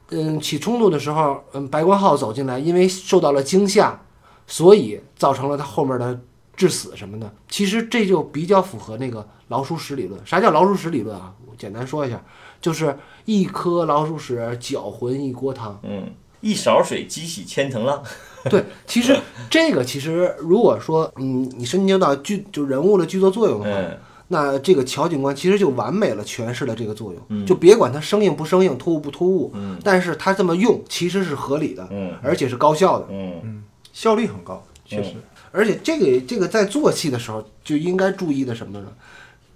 [0.09, 3.99] 嗯，起冲突的时候，嗯，白光浩走进来，因为受到了惊吓，
[4.45, 6.19] 所以造成了他后面的
[6.55, 7.33] 致死什么的。
[7.49, 10.19] 其实这就比较符合那个老鼠屎理论。
[10.25, 11.33] 啥叫老鼠屎理论啊？
[11.47, 12.23] 我简单说一下，
[12.61, 15.79] 就是一颗老鼠屎搅浑一锅汤。
[15.83, 16.07] 嗯，
[16.41, 18.03] 一勺水激起千层浪。
[18.47, 19.17] 对，其实
[19.49, 27.21] 这个其实如果说嗯，你深究到剧就人物的剧作作用的话，嗯那这个乔警官其实就完美了诠释了这个作用。
[27.29, 33.05] 嗯就别管它生硬不生硬、突兀不突兀，嗯但是他这么用其实是合理的，嗯而且是高效的。
[33.11, 35.13] 嗯效率很高，确实。
[35.51, 38.87] 而且这个这个在做戏的时候就应该注意的什么呢？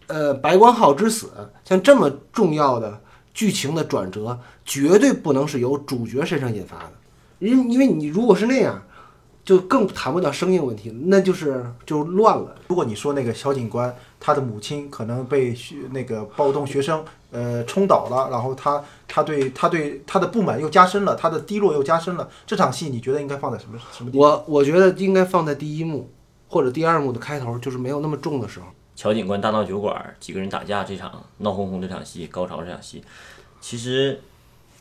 [0.07, 1.29] 呃，白光浩之死，
[1.65, 3.01] 像这么重要的
[3.33, 6.91] 剧情的转折，绝对不能是由主角身上引发的，
[7.39, 8.81] 因因为你如果是那样，
[9.49, 12.55] 就更谈不到生硬问题，那就是就乱了。
[12.67, 22.29] 如果你说那个小警官，他的母亲可能被学那个暴动学生呃冲倒了，然后他他对他对他的不满又加深了，他的低落又加深了。
[22.45, 24.29] 这场戏你觉得应该放在什么什么地方？
[24.29, 26.11] 我我觉得应该放在第一幕
[26.47, 28.67] 或者第二幕的开头，就是没有那么重的时候。
[28.95, 33.03] 乔警官大闹酒馆，几个人打架这场闹哄哄这场戏，高潮这场戏，
[33.59, 34.21] 其实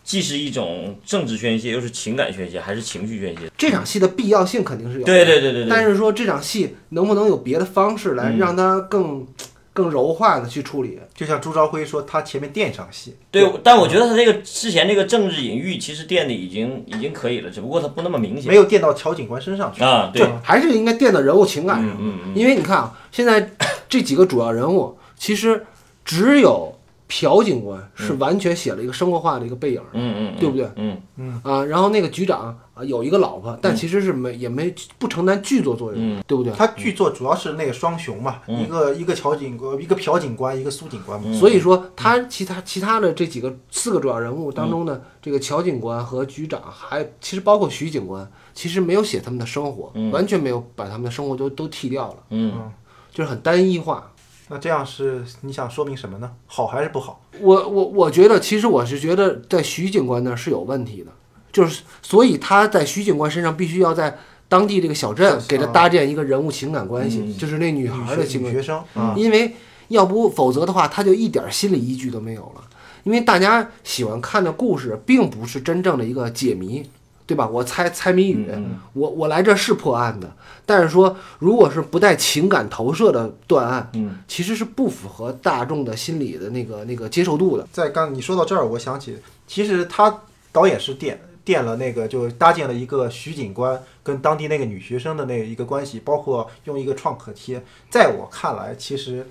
[0.08, 3.42] 既是一种政治宣泄，又是情感宣泄，还是情绪宣泄。
[3.58, 5.68] 这场戏的必要性肯定是有的，对对对对对。
[5.68, 9.26] 但是说这场戏能不能有别的方式来嗯让它更、
[9.74, 10.98] 更柔化的去处理？
[11.14, 19.84] 就像朱朝辉说，他前面垫一场戏，对，但我觉得他这个之前这个政治隐喻其实垫的已经已经可以了，只不过他不那么明显没有垫到乔警官身上去。
[19.84, 20.10] 啊。
[20.14, 21.90] 对，还是应该垫到人物情感上。
[21.90, 23.50] 嗯嗯嗯，因为你看啊，现在
[23.90, 25.66] 这几个主要人物，其实
[26.02, 26.74] 只有
[27.08, 30.70] 朴警官是完全写了一个生活化的一个背影，嗯嗯，嗯对不对？
[30.76, 31.40] 嗯。
[31.42, 36.22] 啊，然后那个局长啊有一个老婆，但其实是没也没不承担剧作作用，嗯。
[36.26, 36.52] 对不对？
[36.52, 38.62] 他剧作主要是那个双雄嘛，嗯。
[38.62, 41.26] 一个一个乔警官，一个朴警官，一个苏警官嘛。
[41.30, 41.34] 嗯。
[41.34, 50.10] 所以说，他其他其他的这几个四个主要人物当中呢，这个乔警官和局长，还其实包括徐警官，其实没有写他们的生活，嗯。
[50.10, 52.70] 完全没有把他们的生活都都剃掉了，嗯
[53.10, 54.12] 就是很单一化。
[54.48, 56.30] 那这样是你想说明什么呢？
[56.46, 57.22] 好还是不好？
[57.40, 61.12] 我我我觉得，其实我是觉得在徐警官那儿是有问题的，
[61.52, 69.54] 就是所以他在徐警官身上必须要在当地这个小镇给他搭建一个人物情感关系，嗯就是那女孩的情感女学生啊，因为
[69.88, 72.64] 要不否则的话，他就一点心理依据都没有了。
[73.04, 76.86] 因为大家喜欢看的故事，并不是真正的一个解谜，
[77.28, 77.46] 对吧？
[77.46, 80.34] 我猜猜谜语，嗯我我来这是破案的。
[80.64, 87.68] 但是说，如果是不带情感投射的断案，嗯，其实是不符合大众的心理的那个那个接受度的。
[87.70, 99.26] 在刚你说到这儿，我想起，其实他导演是垫垫了那个，就搭建了一个徐警官跟当地那个女学生的那一个关系，包括用一个创可贴，在我看来，其实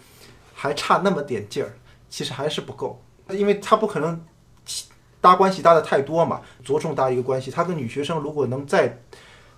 [0.53, 1.73] 还差那么点劲儿，
[2.09, 4.19] 其实还是不够，因为他不可能
[5.19, 9.01] 搭关系搭的太多嘛，着重搭一个关系，他跟女学生如果能再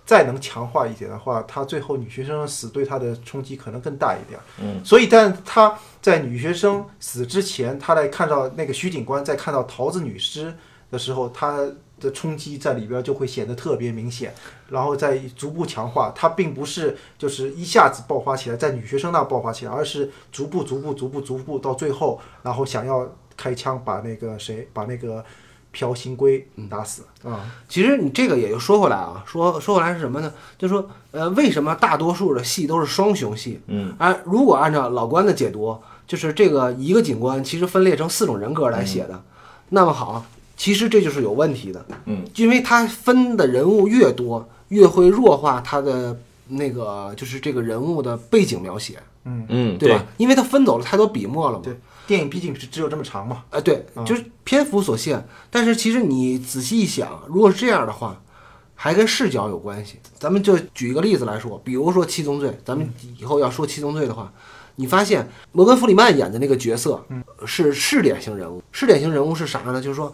[0.06, 4.40] 再能强化一点的话，他最后女学生死对他的冲击可能更大一点。
[4.60, 10.52] 嗯，所以，但他在女学生死之前，他来看到那个徐警官在看到桃子女尸
[10.90, 11.64] 的时候，他
[12.00, 14.34] 的冲击在里边就会显得特别明显，
[14.68, 16.10] 然后再逐步强化。
[16.16, 25.24] 他并不是就是一下子爆发起来，在女学生那爆发起来，而是逐步、逐步、逐步、逐步到最后，然后想要开枪把那个谁，把那个
[25.72, 27.40] 朴新圭打死啊。
[27.68, 30.32] 其实你这个也就说回来啊，说说回来是什么呢？
[30.58, 33.60] 就是说，呃，为什么大多数的戏都是双雄戏？
[33.66, 39.22] 嗯，啊，如果按照老关的解读，就是这个一个警官其实分裂成四种人格来写的，
[39.68, 40.24] 那么好，
[40.56, 41.84] 其实这就是有问题的。
[42.06, 50.04] 嗯，因为他分的人物越多，越会弱化他的那个就是这个人物的背景描写，嗯，对吧？
[50.16, 51.62] 因为他分走了太多笔墨了嘛。
[51.64, 51.76] 对，
[52.10, 53.44] 电影毕竟是只有这么长嘛。
[53.50, 55.24] 呃，对，就是篇幅所限。
[55.48, 58.20] 但是其实你仔细一想，如果是这样的话，
[58.74, 60.00] 还跟视角有关系。
[60.18, 64.32] 咱们就举一个例子来说，比如说《七宗罪》，咱们以后要说《七宗罪》的话，
[64.74, 67.00] 你发现摩根·弗里曼演的那个角色
[67.46, 68.60] 是试点型人物。
[68.72, 69.80] 试点型人物是啥呢？
[69.80, 70.12] 就是说，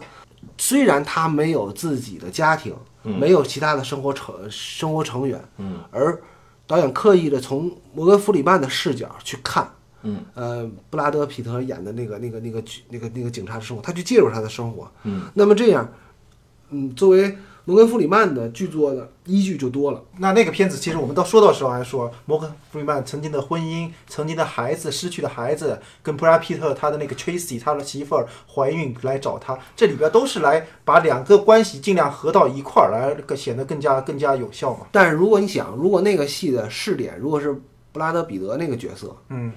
[0.59, 6.21] 虽然他没有自己的家庭，没有其他的生活成生活成员，嗯，而
[6.67, 9.67] 导演刻意的从摩根·弗里曼的视角去看。
[10.07, 14.89] 嗯，呃，布拉德·皮特演的那个、那个、那个、那个、那个警察的生活，他去介入他的生活。
[15.03, 15.91] 嗯，那么这样，
[16.69, 20.01] 嗯，作为摩根·弗里曼的剧作的依据就多了。
[20.19, 34.87] 那那个片子，其实我们到说到时候还说，摩根·弗里曼曾经的婚姻、曾经的孩子、失去的孩子，跟布拉皮特他的那个 Tracy 他的媳妇儿怀孕来找他，这里边都是来把两个关系尽量合到一块儿来，更显得更加更加有效嘛。
[34.93, 37.53] 但是如果你想，如果那个戏的试点如果是
[37.91, 39.51] 布拉德·彼得那个角色，嗯，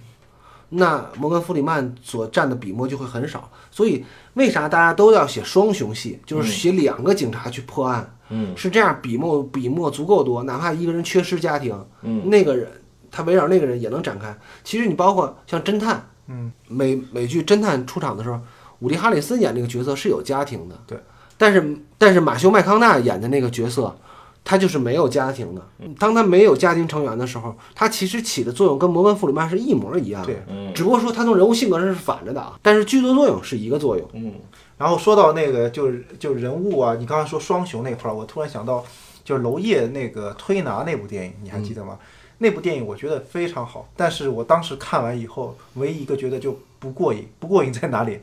[0.70, 3.50] 那摩根·弗里曼所占的笔墨就会很少。
[3.70, 4.04] 所以
[4.34, 8.16] 为啥大家都要写双雄戏，就是写两个警察去破案？
[8.30, 12.68] 嗯，是这样，笔墨笔墨足够多，哪怕一个人缺失家庭，嗯，那个人
[13.10, 14.36] 他围绕那个人也能展开。
[14.64, 18.40] 其实你包括像侦探，嗯，美美剧侦探出场的时候，
[18.78, 20.98] 伍迪·哈里森演那个角色是有家庭的，对，
[21.36, 23.96] 但是但是马修·麦康纳演的那个角色。
[24.44, 25.62] 他就是没有家庭的。
[25.98, 30.26] 当他没有家庭成员的时候，他其实起的作用跟摩根·弗里曼是一模一样的。
[30.26, 34.08] 对，嗯只不过说他从人物性格上是反着的啊，但是剧作作用是一个作用。
[34.12, 34.34] 嗯
[34.78, 38.82] 然后说到那个就是就人物啊，你刚才说双雄那块儿，我突然想到，
[39.22, 41.98] 就是娄烨那个推拿那部电影，你还记得吗？
[42.38, 47.28] 那部电影我觉得非常好，但是我当时看完以后，唯一一个觉得就不过瘾。
[47.38, 48.20] 不过瘾在哪里？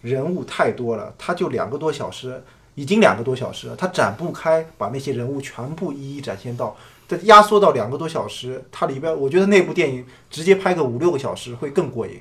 [0.00, 2.42] 人物太多了，他就两个多小时，
[2.74, 12.14] 已经两个多小时了，他展不开，把那些人物全部一一展现到，再压缩到两个多小时，它里边我觉得那部电影直接拍个五六个小时会更过瘾。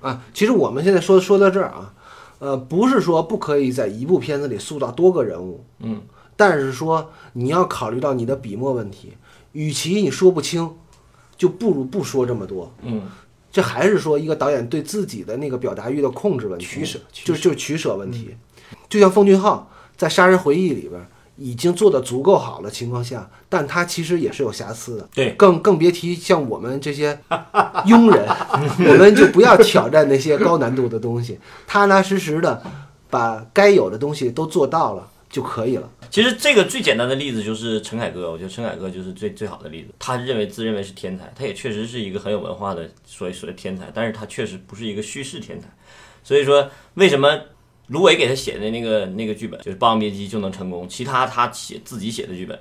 [0.00, 1.94] 啊，其实我们现在说说到这儿啊，
[2.38, 6.02] 呃，不是说不可以在一部片子里塑造多个人物，嗯，
[6.36, 9.14] 但是说你要考虑到你的笔墨问题，
[9.52, 10.76] 与其你说不清，
[11.36, 12.70] 就不如不说这么多。
[12.82, 13.08] 嗯
[13.50, 18.36] 这还是说一个导演对自己的那个表达欲的控制问题，取舍取就就是取舍问题。
[18.88, 25.08] 就像奉俊昊在《杀人回忆》里边已经做得足够好了情况下，但他其实也是有瑕疵的。
[25.14, 27.18] 对，更更别提像我们这些
[27.86, 28.28] 庸人，
[28.88, 32.62] 我们就不要挑战那些高难度的东西，踏踏实实的
[33.10, 35.90] 把该有的东西都做到了就可以了。
[36.08, 39.88] 其实这个最简单的例子就是陈凯歌，我觉得陈凯歌就是最最好的例子。
[39.98, 45.66] 他认为自认为是天才，他也确实是一个很有文化的所谓所谓天才，但是他确实不是一个叙事天才。
[46.22, 47.36] 所以说，为什么
[47.88, 52.58] 芦苇给他写的那个那个剧本就是《霸王别姬》就能成功，其他他写自己写的剧本，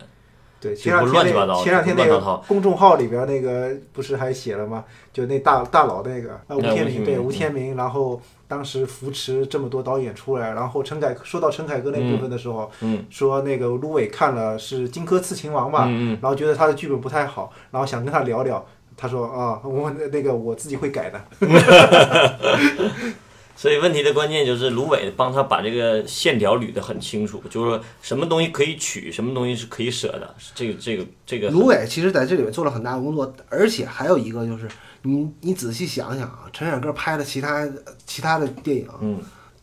[0.59, 4.84] 对，就前两乱七八糟那前两天那个公众号里边那个不是还写了吗？
[5.13, 18.65] 就那大大佬那个啊吴天明对吴天明然后当时扶持这么多导演出来，然后陈凯说到陈凯歌那部分的时候，嗯说那个芦苇看了是《荆轲刺秦王》嘛，嗯嗯然后觉得他的剧本不太好，然后想跟他聊聊。
[18.95, 21.19] 他说啊，我那那个我自己会改的。
[23.64, 34.68] 所以问题的关键就是芦苇帮他把这个线条捋得很清楚，就是说什么东西可以取，什么东西是可以舍的，这个这个这个芦苇其实在这里面做了很大的工作，而且还有一个就是
[35.03, 37.66] 你你仔细想想啊，陈凯歌拍的其他
[38.05, 39.18] 其他的电影，嗯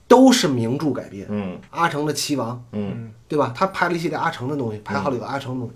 [0.09, 3.53] 都是名著改编，嗯阿成的《棋王》，嗯对吧？
[3.55, 5.75] 他拍了一系列阿成的东西，拍好几个阿成的东西。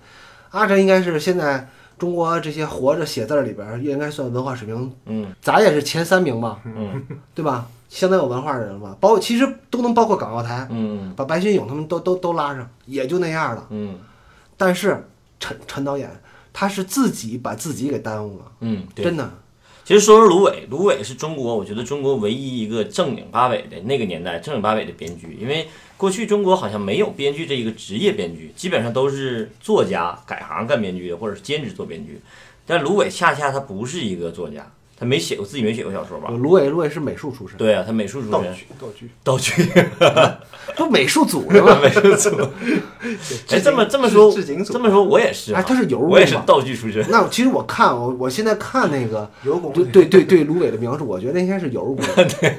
[0.48, 1.68] 阿成应该是现在
[1.98, 7.02] 中国这些活着写字儿里边儿应该算文化水平，嗯咱也是前三名吧，嗯
[7.34, 7.66] 对吧？
[7.88, 8.96] 相当有文化的人了吧？
[9.00, 13.66] 包括其实都能包括港澳台，嗯把白先勇他们都都都拉上，也就那样了。
[13.70, 13.98] 嗯
[14.56, 15.06] 但是
[15.38, 16.10] 陈陈导演
[16.52, 19.30] 他是自己把自己给耽误了，嗯，真的。
[19.84, 25.68] 其实说说芦苇，芦苇是中国，我觉得中国唯一一个正经八百的那个年代正经八百的编剧，因为
[25.98, 32.18] 过去中国好像没有编剧这一个职业编剧，基本上都是作家改行干编剧的，或者是兼职做编剧。
[32.64, 34.72] 但芦苇恰恰他不是一个作家，
[35.04, 36.30] 他没写过自己没写过小说吧？
[36.30, 39.52] 芦苇芦苇是美术出身，对啊，他美术出身道身，具道具，道具，
[40.76, 41.78] 不 美术组的吗？
[41.84, 42.30] 美术组。
[43.50, 47.04] 哎，这么这么说，这么说我也是啊，哎他是油工我也是道具出身。
[47.10, 51.96] 那其实我看我我现在看那个油工对对对对芦苇的描述，我觉得应该是油工。
[52.40, 52.58] 对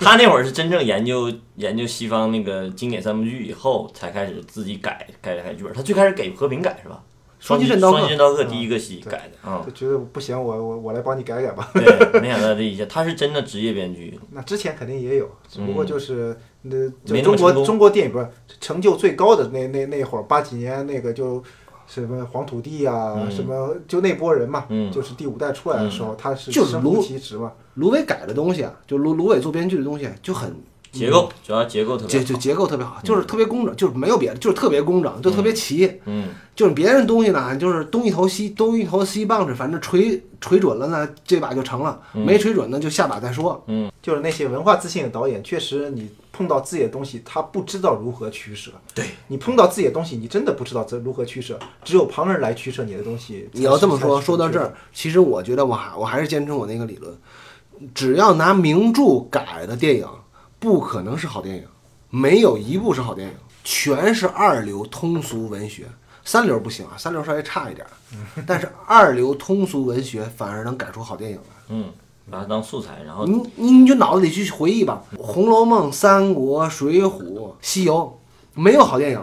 [0.00, 5.72] 他那会儿是真正研究研究西方那个经典三部剧以后，才开始自己改改改剧本。
[5.72, 7.00] 他最开始给和平改是吧？
[7.44, 11.70] 双击剑刀客击双击剑刀客第一个戏改的啊、就觉得不行，我我我来帮你改改吧。
[11.74, 18.26] 对，没想到这一下，他是真的职业编剧， 那之前肯定也有，只不过就是那就中国中国电影不是
[18.60, 21.42] 成就最高的那那那会儿八几年那个就
[21.86, 23.30] 什么黄土地啊，嗯。
[23.30, 24.90] 什么就那波人嘛，嗯。
[24.90, 27.52] 就是第五代出来的时候，他是就是卢其职嘛。
[27.74, 30.56] 芦苇改的东西啊，就卢卢苇做编剧的东西就很
[30.98, 32.24] 结构主要结构特别好。
[32.24, 36.00] 结就结构特别好，就是特别工整，就是没有别的，就是特别工整，就特别齐。
[36.06, 43.60] 嗯就是别人东西呢，就是东一头西东一头西棒子，反正锤锤准了呢，这把就成了；嗯没锤准呢，就下把再说。
[43.66, 48.70] 嗯就是那些文化自信的导演，确实你碰到自己的东西，他不知道如何取舍。
[48.94, 53.48] 对你碰到自己的东西，你真的不知道怎如何取舍，只有旁人来取舍你的东西。
[53.50, 57.12] 你要这么说，说到这儿，其实我觉得我还我还是坚持我那个理论，
[57.92, 60.06] 只要拿名著改的电影，
[60.64, 61.64] 不可能是好电影，
[62.08, 65.84] 没有一部是好电影，全是二流通俗文学。
[66.24, 67.92] 三流不行啊，三流稍微差一点儿，
[68.48, 71.42] 但是二流通俗文学反而能改出好电影来。
[71.68, 71.90] 嗯，
[72.30, 77.10] 把它当素材，然后你你你就脑子里去回忆吧，《红楼梦》《三国》《水浒》
[77.60, 78.18] 《西游》，
[78.60, 79.22] 没有好电影，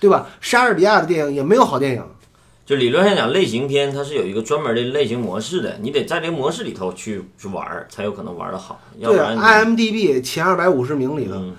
[0.00, 0.26] 对吧？
[0.40, 2.04] 莎士比亚的电影也没有好电影。
[2.66, 11.56] 就理论上讲，类型片它是有一个专门的类型模式的，你得在这个模式里头去去玩儿，才有可能玩得好，要不对啊然你，IMDB 前二百五十名里头，嗯，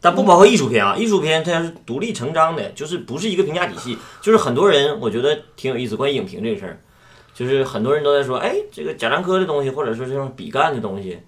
[0.00, 3.98] 但不包括艺术片啊，艺术片它要是独立成章的，就是不是一个评价体系。
[4.22, 6.80] 就是很多人我觉得挺有意思，关于影评这个事儿，
[7.34, 11.18] 就是很多人都在说，哎，这个贾樟柯的东西，或者说这种比干的东西。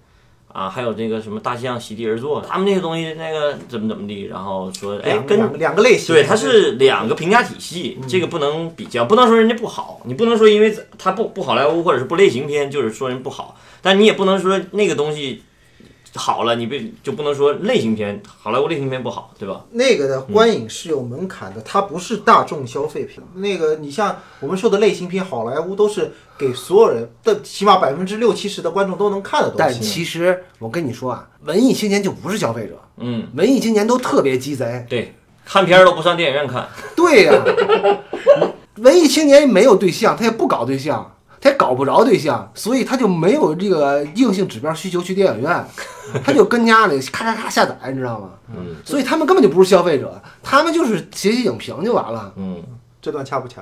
[0.53, 6.13] 啊，还有这个什么大象席地而坐，他们那些东西，那个怎么怎么地，然后说，哎，跟两两个两个类型。
[6.13, 15.41] 对，它是两个评价体系，这个不能比较，不能说人家不好，你不能说因为它不不好莱坞或者是不类型片，就是说人不好，但你也不能说那个东西
[16.15, 19.65] 好了，你别就不能说类型片好莱坞类型片不好，对吧？
[19.71, 23.23] 那个的观影是有门槛的，它不是大众消费品。
[23.35, 29.73] 那个你像我们说的类型片，好莱坞都是给所有人的，起码百分之六七十的观众都能看的东但。
[29.73, 34.85] 其实我跟你说啊，文艺青年就不是消费者，嗯，文艺青年都特别鸡贼。
[34.87, 37.43] 对，看片儿都不上电影院看，对呀、
[38.77, 45.65] 文艺青年没有对象，他也不搞对象，他也搞不着对象，所以他就没有这个硬性指标需求去电影院，
[46.23, 48.29] 他就跟家里咔咔咔下载，你知道吗？
[48.55, 52.63] 嗯所以他们根本就不是消费者，他们就是写写影评就完了，嗯，
[53.01, 53.61] 这段掐不掐？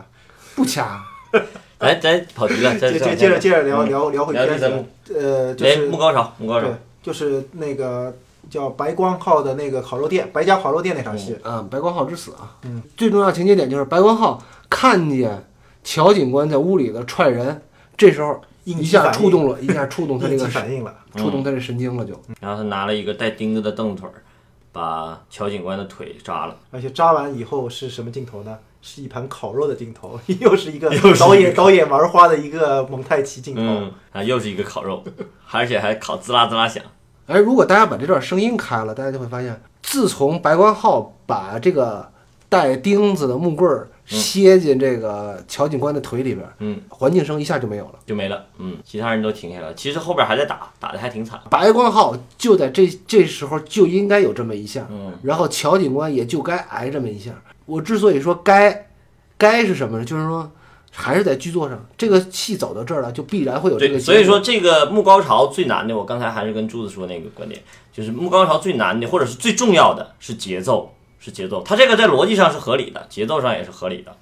[0.56, 1.04] 不掐。
[1.80, 8.14] 咱咱跑题了，接接接着接着聊嗯聊聊回片子呃，就哎，是幕高潮，木高潮对，，就是那个
[8.52, 11.36] 叫白光浩的那个烤肉店，白家烤肉店那场戏。
[11.42, 15.44] 啊，白光浩之死啊，嗯，最重要情节点就是白光浩看见
[15.84, 17.62] 乔警官在屋里头踹人，
[18.02, 22.20] 这时候一下触动了，一下触动他这个 反应了，触动他这神经了就。
[22.40, 24.24] 然后他拿了一个带钉子的凳腿儿，
[24.72, 26.56] 把乔警官的腿扎了。
[26.72, 28.58] 而且扎完以后是什么镜头呢？
[28.82, 33.62] 是一盘烤肉的镜头， 又是一个又是一个导演导演玩花的一个蒙太奇镜头。
[33.62, 35.04] 嗯，啊，又是一个烤肉，
[35.52, 36.84] 而且还烤滋啦滋啦响。
[37.28, 42.11] 哎，如果大家把这段声音开了，大家就会发现，自从白光浩把这个
[42.52, 47.94] 带钉子的木棍儿楔进这个乔警官的腿里边，嗯，环境声一下就没有了。
[48.06, 48.46] 就没了。
[48.58, 49.74] 嗯，其他人都停下来了。
[49.74, 51.40] 其实后边还在打，打的还挺惨。
[51.50, 57.32] 白光浩就在这这时候就应该有这么一下，嗯然后乔警官也就该挨这么一下。
[57.66, 58.90] 我之所以说该，
[59.38, 60.04] 该是什么呢？
[60.04, 60.52] 就是说，
[60.92, 63.98] 还是在剧作上，这个戏走到这儿了，就必然会有这个。
[63.98, 67.62] 所以说这个幕高潮最难的，我刚才还是跟柱子说那个观点，
[67.94, 71.64] 就是幕高潮最难的，或者是最重要的是节奏，是节奏。
[71.64, 74.14] 它这个在逻辑上是合理的，节奏上也是合理的。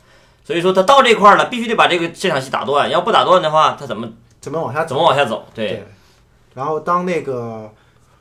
[0.43, 4.07] 所以说他到这块儿了，必须得把这个这场戏打断，要不打断的话，他怎么
[4.41, 4.89] 怎么往下走？
[4.89, 5.45] 怎么往下走？
[5.53, 5.83] 对对，
[6.55, 7.71] 然后当那个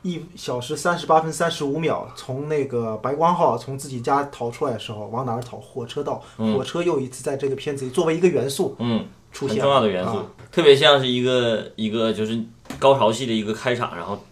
[0.03, 5.57] 一小时三十八分三十五秒从那个白光号从自己家逃出来的时候，往哪儿逃？
[5.57, 6.21] 火车道。
[6.37, 12.39] 火车又一次在这个片子里作为一个元素嗯，很出现，重要的元素，啊特别像是一个一个就是
[12.77, 14.23] 高潮戏的一个开场，然后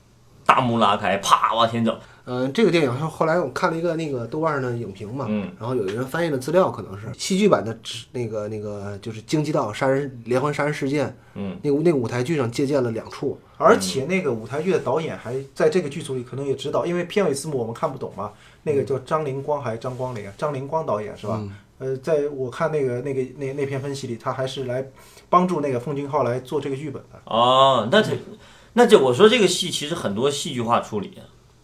[0.46, 1.98] 大幕拉开，啪往前走。
[2.30, 18.32] 嗯，这个电影是后来我看了一个那个豆瓣上的影评嘛，嗯然后有人翻译的资料，可能是戏剧版的只那个那个就是京畿道杀人连环杀人事件，嗯，那个那个舞台剧上借鉴了两处，而且那个舞台剧的导演还在这个剧组里可能也指导，因为片尾字幕我们看不懂嘛。
[18.64, 20.34] 那个叫张灵光还是张光灵啊？
[20.38, 21.42] 张灵光导演是吧？
[21.80, 24.86] 呃，在我看那个那个那那篇分析里，他还是来
[25.30, 27.22] 帮助那个奉俊昊来做这个剧本的。
[27.24, 28.12] 哦，那这
[28.74, 31.18] 那这我说这个戏其实很多戏剧化处理，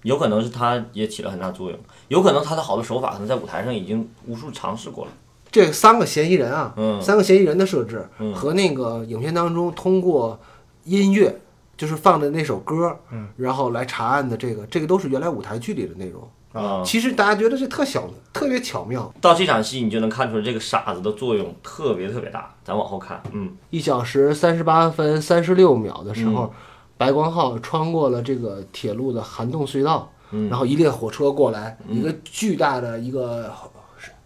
[0.03, 5.11] 有可能是他也起了很大作用，有可能他的好多手法可能在舞台上已经无数尝试过了。
[5.51, 10.39] 这三个嫌疑人啊，嗯三个嫌疑人的设置、嗯和那个影片当中通过
[10.83, 11.39] 音乐，
[11.77, 16.27] 就是放的那首歌，嗯，然后来查案的这个，这个都是原来舞台剧里的内容。
[16.53, 19.11] 啊、其实大家觉得这特小，特别巧妙。
[19.19, 22.53] 到这场戏你就能看出来这个傻子的作用特别特别大。
[22.63, 26.53] 咱往后看，嗯一小时三十八分三十六秒的时候，
[26.97, 33.51] 白光号穿过了这个铁路的涵洞隧道，嗯然后一列火车过来，一个巨大的一个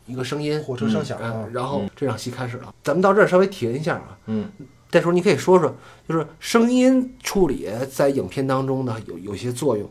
[0.05, 2.73] 一个声音，火车声响啊嗯，然后这场戏开始了。
[2.83, 4.49] 咱们到这儿稍微停一下啊，嗯，
[4.89, 5.75] 这时候你可以说说，
[6.07, 9.89] 就是声音处理在影片当中呢有有些作用。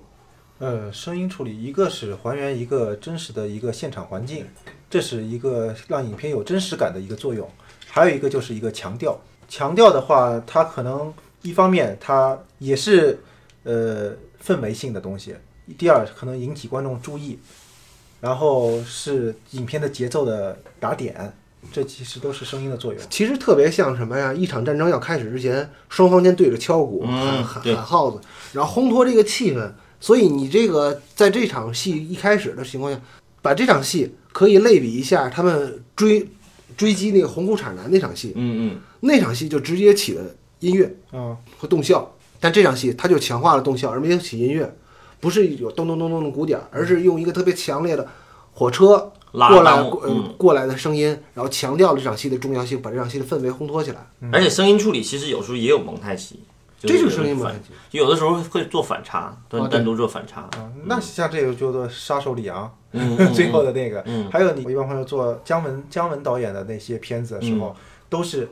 [0.58, 4.46] 呃，声音处理，一个是还原一个真实的一个现场环境，
[4.88, 7.46] 这是一个让影片有真实感的一个作用；
[7.86, 9.18] 还有一个就是一个强调。
[9.48, 11.12] 强调的话，它可能
[11.42, 13.18] 一方面它也是
[13.64, 14.12] 呃
[14.44, 15.34] 氛围性的东西，
[15.78, 17.38] 第二可能引起观众注意，
[18.20, 21.32] 然后是影片的节奏的打点，
[21.72, 23.02] 这其实都是声音的作用。
[23.10, 24.32] 其实特别像什么呀？
[24.32, 28.20] 一场战争要开始之前，双方间对着敲鼓、嗯喊喊喊号子，
[28.52, 29.72] 然后烘托这个气氛。
[29.98, 33.00] 所以你这个在这场戏一开始的情况下，
[33.40, 36.28] 把这场戏可以类比一下他们追
[36.76, 40.22] 追击那个红裤衩男那场戏，嗯那场戏就直接起了
[40.60, 44.74] 音乐啊，和动效，但这场戏它就强化了动效，而没有起音乐，
[45.20, 48.06] 不是有咚咚咚咚的鼓点儿，而是用一个特别强烈的
[48.52, 54.06] 火车拉过来过呃嗯过来的声音，然后强调了这场戏的重要性，把这场戏的氛围烘托起来。
[54.20, 56.40] 嗯，而且声音处理其实有时候也有蒙太奇，
[56.80, 57.50] 这就是声音嘛？
[57.90, 60.42] 有的时候会做反差，啊对单单独做反差。
[60.42, 62.74] 啊，那像这个叫做杀手李昂，
[63.34, 67.74] 最后的那个，嗯还有你我一般朋友做姜文姜文导演的那些片子的时候，嗯
[68.08, 68.48] 都是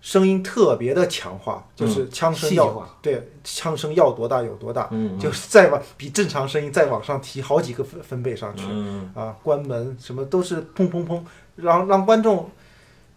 [0.00, 11.20] 声音特别的强化，就是枪声要、对枪声要多大有多大，嗯就是再往比正常声音再往上提好几个分分贝上去、嗯啊，关门什么都是砰砰砰，
[11.56, 12.50] 让让观众。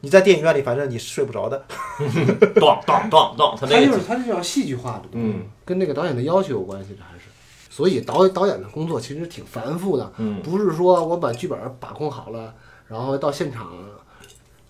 [0.02, 1.62] 你在电影院里，反正你是睡不着的。
[2.56, 7.26] 咚咚咚咚，他就是它是要戏剧化的，嗯跟那个导演的要求有关系的，还是。
[7.70, 12.54] 所以导导演的工作其实挺繁复的，嗯不是说我把剧本把控好了，
[12.88, 13.74] 然后到现场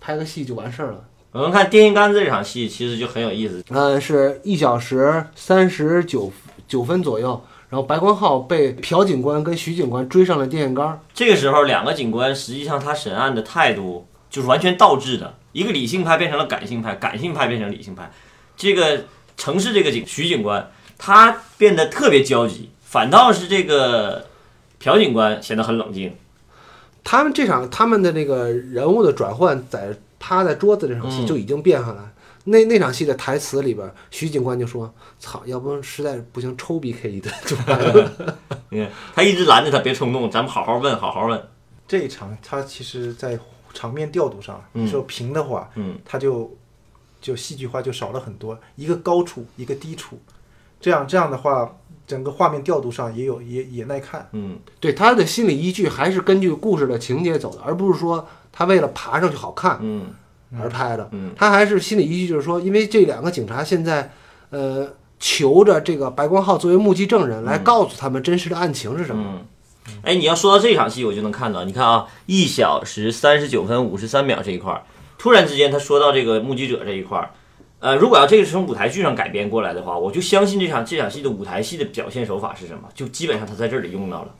[0.00, 1.04] 拍个戏就完事儿了。
[1.32, 3.62] 我们看电线杆子这场戏，其实就很有意思。
[3.68, 6.32] 嗯，是一小时三十九
[6.66, 10.98] 九分左右，然后白光浩被朴警官跟徐警官追上了电线杆儿。
[11.14, 18.10] 这个时候，两个警官实际上他审案的态度就是完全倒置的，一个理性派变成了感性派，感性派变成理性派。
[18.56, 19.04] 这个
[19.36, 20.68] 城市这个警徐警官，
[20.98, 24.26] 他变得特别焦急，反倒是这个
[24.80, 26.12] 朴警官显得很冷静。
[27.04, 32.12] 他们这场他们的这个人物的转换，在趴在桌子这场戏嗯就已经变下来。
[32.44, 38.36] 那那场戏的台词里边，徐警官就说：“操，要不实在不行，抽 BK 一顿就完了。
[38.70, 41.48] 你看，他一直拦着他别冲动，咱们好好问，好好问。
[41.86, 43.38] 这一场他其实，在
[43.74, 46.50] 场面调度上，嗯你说平的话，嗯，他就
[47.20, 50.18] 就戏剧化就少了很多，一个高处，一个低处，
[50.80, 54.26] 这样这样的话，整个画面调度上也有也也耐看。
[54.32, 60.06] 嗯，对他的心理依据还是根据故事的情节走的，而不是说他为了爬上去好看嗯
[60.60, 61.08] 而拍的。
[61.12, 64.12] 嗯他还是心理依据，就是说，因为这两个警察现在，
[64.50, 64.88] 呃，
[65.18, 69.24] 求着这个白光浩作为目击证人来告诉他们真实的案情是什么。
[69.26, 69.46] 嗯。
[70.02, 74.82] 哎，你要说到这场戏，我就能看到，你看啊，一小时三十九分五十三秒这一块儿，
[75.18, 77.30] 突然之间他说到这个目击者这一块儿，
[77.80, 84.34] 呃，如果要这个是从舞台剧上改编过来的话，我就相信这场这场戏的舞台戏的表现手法是什么，就基本上他在这里用到了。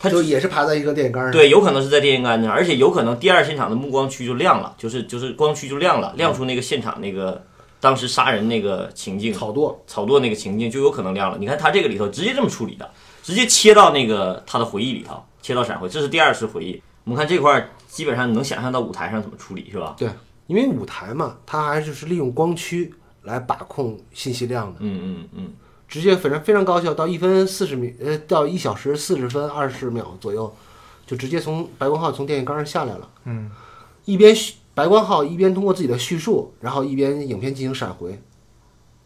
[0.00, 7.44] 它就也是爬在一个电线杆上。，对，有可能是在电线杆上，而且有可能第二现场的目光区就亮了，就是就是光区就亮了，亮出那个现场那个
[7.78, 11.36] 当时杀人那个情境，草垛草垛那个情境就有可能亮了。
[11.38, 12.90] 你看他这个里头直接这么处理的，
[13.22, 16.82] 直接切到那个他的回忆里头，切到闪回，这是第二次回忆。
[17.04, 19.96] 我们看这块儿，基本上你能想象到舞台上怎么处理是吧？
[19.98, 20.08] 对，
[20.46, 22.92] 因为舞台嘛，它还就是利用光区
[23.22, 25.52] 来把控信息量的，嗯嗯嗯，
[25.90, 30.50] 直接反正非常高效，到一分四十秒，呃，到一小时四十分二十秒左右，
[31.04, 33.10] 就直接从白光号从电线杆上下来了。
[33.24, 33.50] 嗯，
[34.04, 38.18] 一边叙白光号一边通过自己的叙述，然后一边影片进行闪回。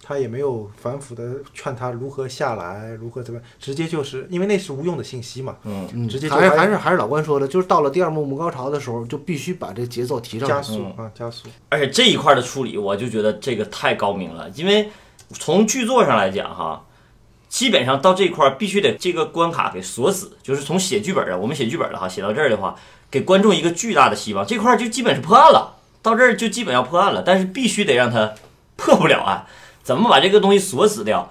[0.06, 10.74] 他也没有反复的劝他如何下来，如何怎么，直接就是因为那是无用的信息嘛，嗯，直接就还是还是还是老关说的，就是到了第二幕幕高潮的时候，就必须把这节奏提上加去。
[10.74, 11.48] 速啊，加速。
[11.70, 14.90] 而且这一块的处理，我就觉得这个太高明了，因为
[15.30, 16.84] 从剧作上来讲哈。
[17.46, 22.74] 基本上到这块儿必须得这个关卡给锁死，就是从写剧本啊，我们写剧本了哈，写到这儿的话，
[23.12, 28.34] 给观众一个巨大的希望，这块儿就基本是破案了，到这儿就基本要破案了，但是必须得让他
[28.74, 29.46] 破不了案，
[29.84, 31.30] 怎么把这个东西锁死掉？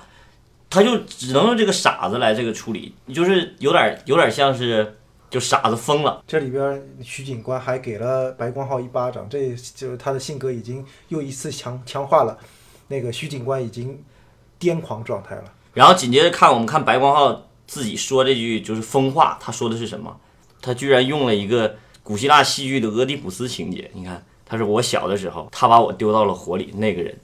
[0.70, 4.96] 他就只能用这个傻子来这个处理，就是有点有点像是
[5.30, 12.38] 就傻子疯了，这里边徐警官还给了白光浩一巴掌，这就是他的性格已经又一次强强化了。
[12.88, 14.04] 那个徐警官已经
[14.60, 15.44] 癫狂状态了。
[15.74, 20.16] 然后紧接着看我们看白光浩自己说这句就是疯话，他说的是什么？
[20.62, 23.90] 他居然用了一个古希腊戏剧的俄狄浦斯情节。
[23.94, 27.18] 你看，他说我小的时候，他把我丢到了火里，那个人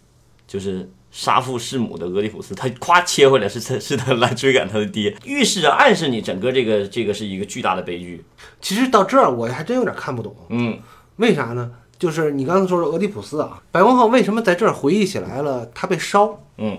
[0.47, 2.55] 就是杀父弑母的俄狄浦斯。
[2.55, 8.25] 他咵切回来是他 是他来追赶他的爹，预示着暗示你整个这个这个是一个巨大的悲剧。
[8.59, 10.79] 其实到这儿我还真有点看不懂，嗯
[11.17, 11.71] 为啥呢？
[11.99, 16.39] 就是你刚才说的俄狄浦斯啊，白光浩为什么在这儿回忆起来了他被烧？
[16.57, 16.77] 嗯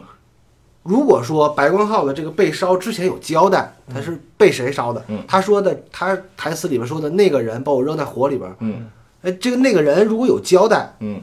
[0.82, 5.04] 如果说白光浩的这个被烧之前有交代，他是被谁烧的？
[5.08, 8.90] 嗯他说的，他台词里边说的那个人把我扔在火里边，嗯
[9.22, 11.20] 哎，这个那个人如果有交代，嗯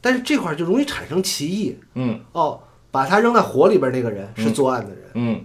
[0.00, 2.60] 但是这块儿就容易产生歧义嗯哦。
[2.90, 5.44] 把他扔在火里边那个人是作案的人，嗯，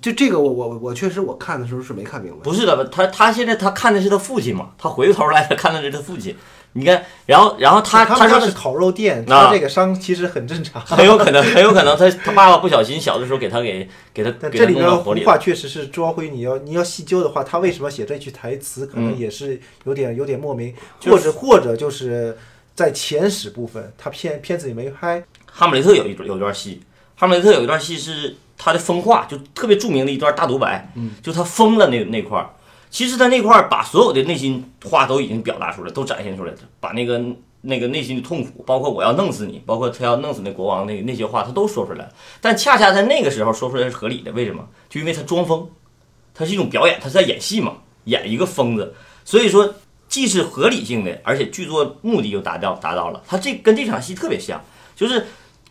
[0.00, 2.38] 就这个我我我确实我看的时候是没看明白。
[2.42, 6.36] 不是的，他他现在他看的是他父亲嘛，他回过头来他看的是他父亲。
[6.72, 10.78] 你看，然后然后他他他说的是烤肉店，啊他这个伤其实很正常。
[10.84, 15.24] 很有可能，很有可能他他爸爸不小心小的时候给他给给他这里边弄到火里。
[15.24, 22.36] 话确实是朱耀辉，你要你要细究的话，他为什么写这句台词，可能嗯也是有点有点莫名，就是或者或者就是
[22.74, 26.82] 在前史部分，他片片子里没拍，哈姆雷特有一段有一段戏，
[27.14, 32.50] 哈姆雷特有一段戏是他的疯话，就特别著名的一段大独白，嗯，就他疯了那那块儿。
[32.88, 37.20] 其实他那块儿把所有的内心话都已经表达出来，都展现出来了，把那个
[37.62, 42.12] 那个内心的痛苦，包括我要弄死你，包括他要弄死那国王那那些话，他都说出来了。
[42.40, 44.66] 但恰恰在那个时候说出来是合理的，为什么？
[44.88, 45.68] 就因为他装疯，
[46.32, 48.94] 他是一种表演，他是在演戏嘛，演一个疯子。
[49.24, 49.74] 所以说，
[50.08, 53.22] 既是合理性的，而且剧作目的又达到达到了。
[53.26, 55.26] 他这跟这场戏特别像，就是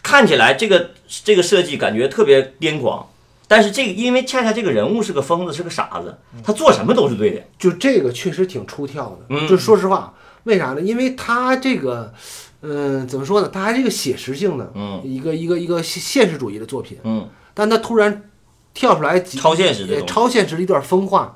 [0.06, 0.92] 看起来这个
[1.24, 3.10] 这个设计感觉特别癫狂，
[3.48, 7.42] 但是这个因为恰恰这个人物是个疯子，是个傻子，他做什么都是对的。
[7.58, 9.26] 就这个确实挺出挑的。
[9.30, 10.82] 嗯就说实话，为啥呢？
[10.82, 12.14] 因为他这个，
[12.62, 13.50] 嗯、怎么说呢？
[13.52, 18.30] 他还是一个写实性的，嗯一个一个一个现现实主义的作品，嗯，但他突然
[18.76, 20.06] 跳出来几超现实的。
[20.06, 21.36] 超现实的一段疯话，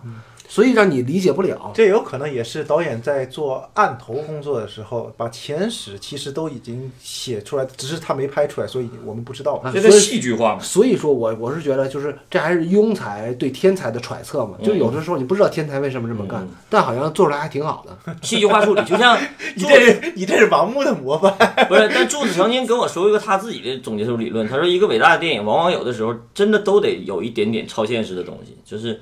[0.49, 1.71] 所以让你理解不了。
[1.73, 9.61] 这有可能也是导演在做案头工作的时候，把前史其实都已经写出来，只是他没拍出来，所以我们不知道。
[9.63, 14.57] 啊这个所以戏剧化嘛，所以说我我是觉得，就是这还是庸才对天才的揣测嘛。
[14.63, 18.15] 就有的时候你不知道天才为什么这么干，嗯但好像做出来还挺好的。
[18.23, 19.15] 戏剧化处理，就像
[19.55, 21.31] 你这是你这是盲目的模范。
[21.69, 28.99] 不是，但柱子曾经跟我说一个他自己的总结出理论，他说一个伟大的电影往往有的时候真的都得有一点点超现实的东西，就是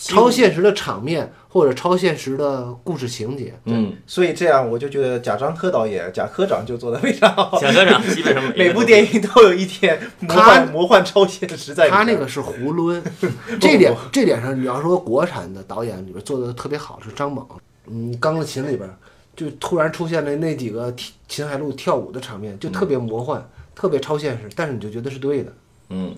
[0.00, 7.58] 超现实的场面或者超现实的故事情节，嗯，所以这样我就觉得贾樟柯导演、贾科长就做的非常好。
[7.60, 11.98] 贾科长基本上 每部电影都有一点魔幻、魔幻超现实在里面。
[11.98, 13.02] 他那个是囫囵。
[13.60, 17.44] 这点这点上，你要说国产的导演里边做的特别好是张猛，
[17.88, 18.88] 嗯，《钢的琴》里边
[19.34, 23.44] 就突然出现了那几个踢秦海璐跳舞的场面，就特别魔幻，
[23.74, 25.52] 特别超现实，但是你就觉得是对的。
[25.88, 26.14] 嗯，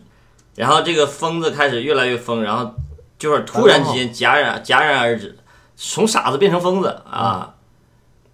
[0.56, 2.74] 然后这个疯子开始越来越疯，然后
[3.20, 5.38] 就是突然之间戛然戛然而止，
[5.76, 7.54] 从傻子变成疯子啊，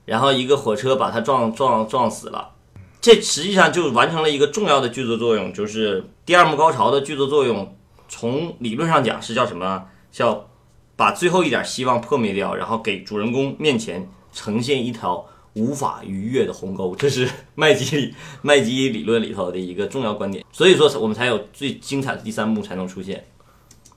[0.04, 2.52] 然后一个火车把他撞撞撞死了。
[3.00, 7.76] 这实际上就完成了一个重要的剧作作用，就是第二幕高潮的剧作作用。
[8.08, 9.86] 从理论上讲是叫什么？
[10.12, 10.48] 叫
[10.94, 16.94] 把最后一点希望破灭掉，然后给主人公面前呈现一条无法逾越的鸿沟。
[16.94, 20.44] 这是麦基理麦基理论里头的一个重要观点。
[20.52, 23.26] 所以说，我们才有最精彩的第三幕才能出现。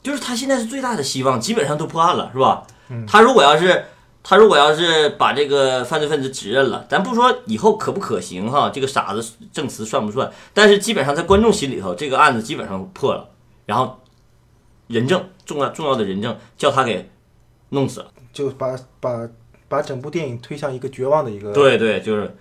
[0.01, 2.65] 就是他现在是最大的希望，基本上都破案了，是吧？
[3.07, 3.85] 他如果要是
[4.23, 10.31] 他如果要是把这个犯罪分子指认了，咱不说以后可不可行哈，这个傻子证词算不算？
[10.53, 13.29] 但是基本上在观众心里头，这个案子基本上破了，
[13.65, 13.99] 然后
[14.87, 17.09] 人证重要重要的人证叫他给
[17.69, 18.07] 弄死了。
[18.31, 19.27] 就把把
[19.67, 21.51] 把整部电影推向一个绝望的一个。
[21.53, 22.35] 对对，就是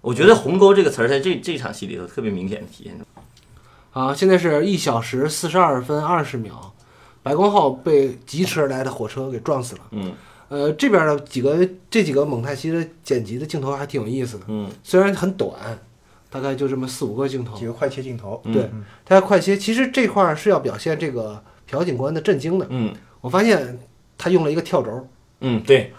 [0.00, 3.22] 我觉得“鸿沟”这个词儿在这这场戏里头特别明显的体现出来。
[4.02, 6.72] 啊，现在是一小时四十二分二十秒，
[7.22, 9.80] 白光浩被疾驰而来的火车给撞死了。
[9.90, 10.12] 嗯。
[10.48, 14.70] 呃，这边的几个这几个蒙太奇的剪辑的镜头还挺有意思的，嗯。
[14.82, 15.78] 虽然很短，
[16.28, 17.56] 大概就这么四五个镜头。
[17.56, 18.40] 几，个快切镜头。
[18.44, 18.52] 嗯。
[18.52, 18.70] 对，
[19.04, 19.56] 它快切。
[19.56, 22.66] 其实这块儿是要表现这个朴警官的震惊的。
[22.68, 22.94] 嗯。
[23.20, 23.78] 我发现
[24.18, 25.08] 他用了一个跳轴，
[25.40, 25.92] 嗯，对，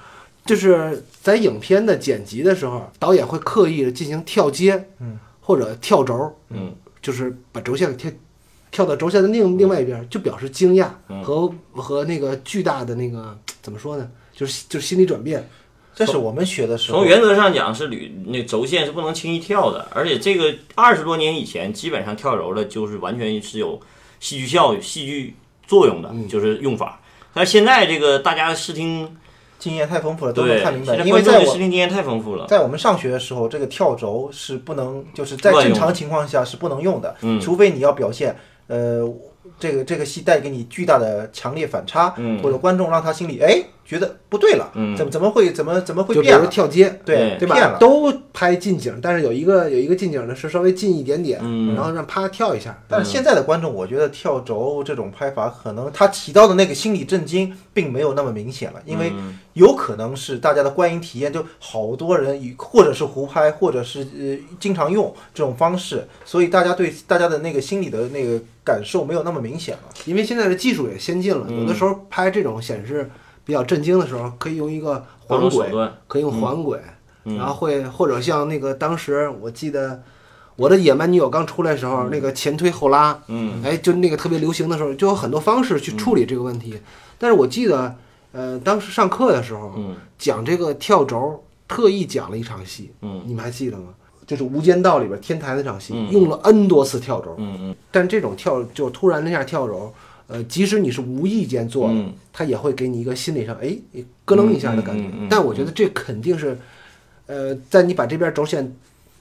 [0.46, 6.76] 就是在影片的剪辑的时候，导演会刻意的进行跳接，嗯，或者跳轴，嗯。
[7.02, 8.10] 就是把轴线给跳
[8.74, 14.10] 跳到轴线的另另外一边，就表示惊讶嗯和和那个巨大的那个怎么说呢？
[14.36, 15.48] 就是就是心理转变。
[15.96, 17.08] 这是我们学的时候从。
[17.08, 23.80] 原则上讲是铝那轴线是不能轻易跳的，而且这个二十多年以前，基本上跳轴的就是完全是有
[24.20, 25.36] 戏剧效戏剧
[25.68, 27.00] 作用的，嗯就是用法。
[27.32, 29.08] 但是现在这个大家的视听
[29.60, 30.96] 经验太丰富了，都对能看明白。
[31.06, 32.48] 因为在我视听经验太丰富了。
[32.48, 38.36] 在我们上学的时候，这个跳轴是不能，就是在正常情况下是不能用的，嗯除非你要表现，
[38.68, 39.08] 呃，
[39.60, 46.48] 这个这个戏带给你巨大的强烈反差，嗯或者观众让他心里哎觉得不对了，嗯怎么怎么会怎么怎么会就比如变了？
[46.48, 47.56] 跳街，对，对吧？
[47.56, 47.78] 变了。
[47.78, 52.82] 都拍近景，但是有一个有一个近景呢是稍微近一点点，嗯然后让啪跳一下。
[52.88, 69.84] 但是现在的观众，我觉得跳轴这种拍法，可能他起到的那个心理震惊，并没有那么明显了，因为嗯有可能是大家的观影体验，就好多人以或者是胡拍，或者是呃经常用这种方式，所以大家对大家的那个心理的那个感受没有那么明显了。
[70.06, 73.10] 因为现在的技术也先进了，嗯有的时候拍这种显示
[73.44, 75.70] 比较震惊的时候，可以用一个环轨，
[76.08, 76.80] 可以用环轨，
[77.26, 77.38] 嗯。
[77.38, 80.02] 然后会或者像那个当时我记得
[80.56, 83.62] 我的野蛮女友刚出来的时候，那个前推后拉，嗯。
[83.64, 86.80] 哎，就那个特别流行的时候，就有很多方式去处理这个问题。
[87.18, 87.96] 但是我记得，
[88.32, 89.96] 呃，当时上课的时候嗯。
[90.18, 93.22] 讲这个跳轴，特意讲了一场戏，嗯。
[93.26, 93.94] 你们还记得吗？
[94.26, 96.12] 就是《无间道》里边天台那场戏，嗯。
[96.12, 97.76] 用了 N 多次跳轴，嗯嗯。
[97.92, 99.94] 但这种跳就突然那下跳轴，
[100.28, 102.14] 呃，即使你是无意间做的，嗯。
[102.32, 103.78] 它也会给你一个心理上哎
[104.26, 105.06] 咯楞一下的感觉。
[105.30, 106.58] 但我觉得这肯定是，
[107.28, 108.76] 呃，在你把这边轴线、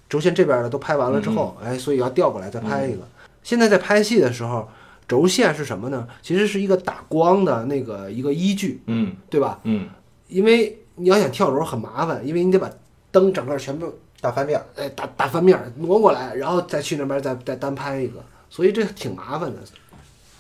[0.09, 2.99] 轴线这边的都拍完了之后，嗯哎，所以要调过来再拍一个。
[3.43, 4.69] 现在在拍戏的时候，
[5.09, 6.07] 轴线是什么呢？
[6.23, 9.13] 其实是一个打光的那个一个依据，嗯。
[9.29, 9.59] 对吧？
[9.65, 9.89] 嗯。
[10.29, 12.71] 因为你要想跳轴很麻烦，因为你得把
[13.11, 13.93] 灯整个全部
[14.23, 19.59] 大翻面，哎大大翻面儿挪过来，然后再去那边再再单拍一个，所以这挺麻烦的。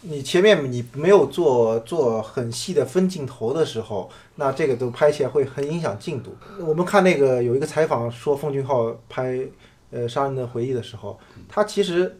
[0.04, 6.36] 你前面你没有做做很细的分镜头的时候，那这个都拍起来会很影响进度。
[6.60, 9.40] 我们看那个有一个采访说奉俊昊拍
[9.90, 11.18] 呃《杀人的回忆》的时候，
[11.48, 12.18] 他其实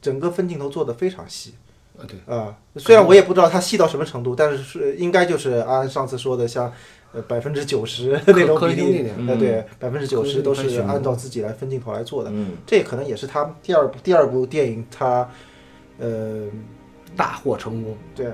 [0.00, 1.54] 整个分镜头做的非常细。
[1.98, 6.72] 啊，对，啊、虽然我也不知道他细到什么程度，但是是应该就是按上次说的像，
[7.12, 12.30] 呃百分之九十 那种科比例呃对，百分之九十都是按照自己来分镜头来做的。
[12.32, 15.28] 嗯这可能也是他第二部第二部电影他，
[15.98, 16.46] 呃，
[17.16, 17.96] 大获成功。
[18.14, 18.26] 对，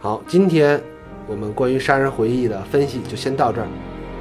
[0.00, 0.80] 好，今天
[1.26, 3.66] 我们关于《杀人回忆》的分析就先到这儿，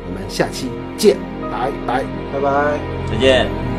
[0.08, 0.68] 我们下期
[0.98, 1.18] 见，
[1.52, 2.04] 拜拜。
[2.34, 2.80] 拜拜。
[3.12, 3.75] 再见。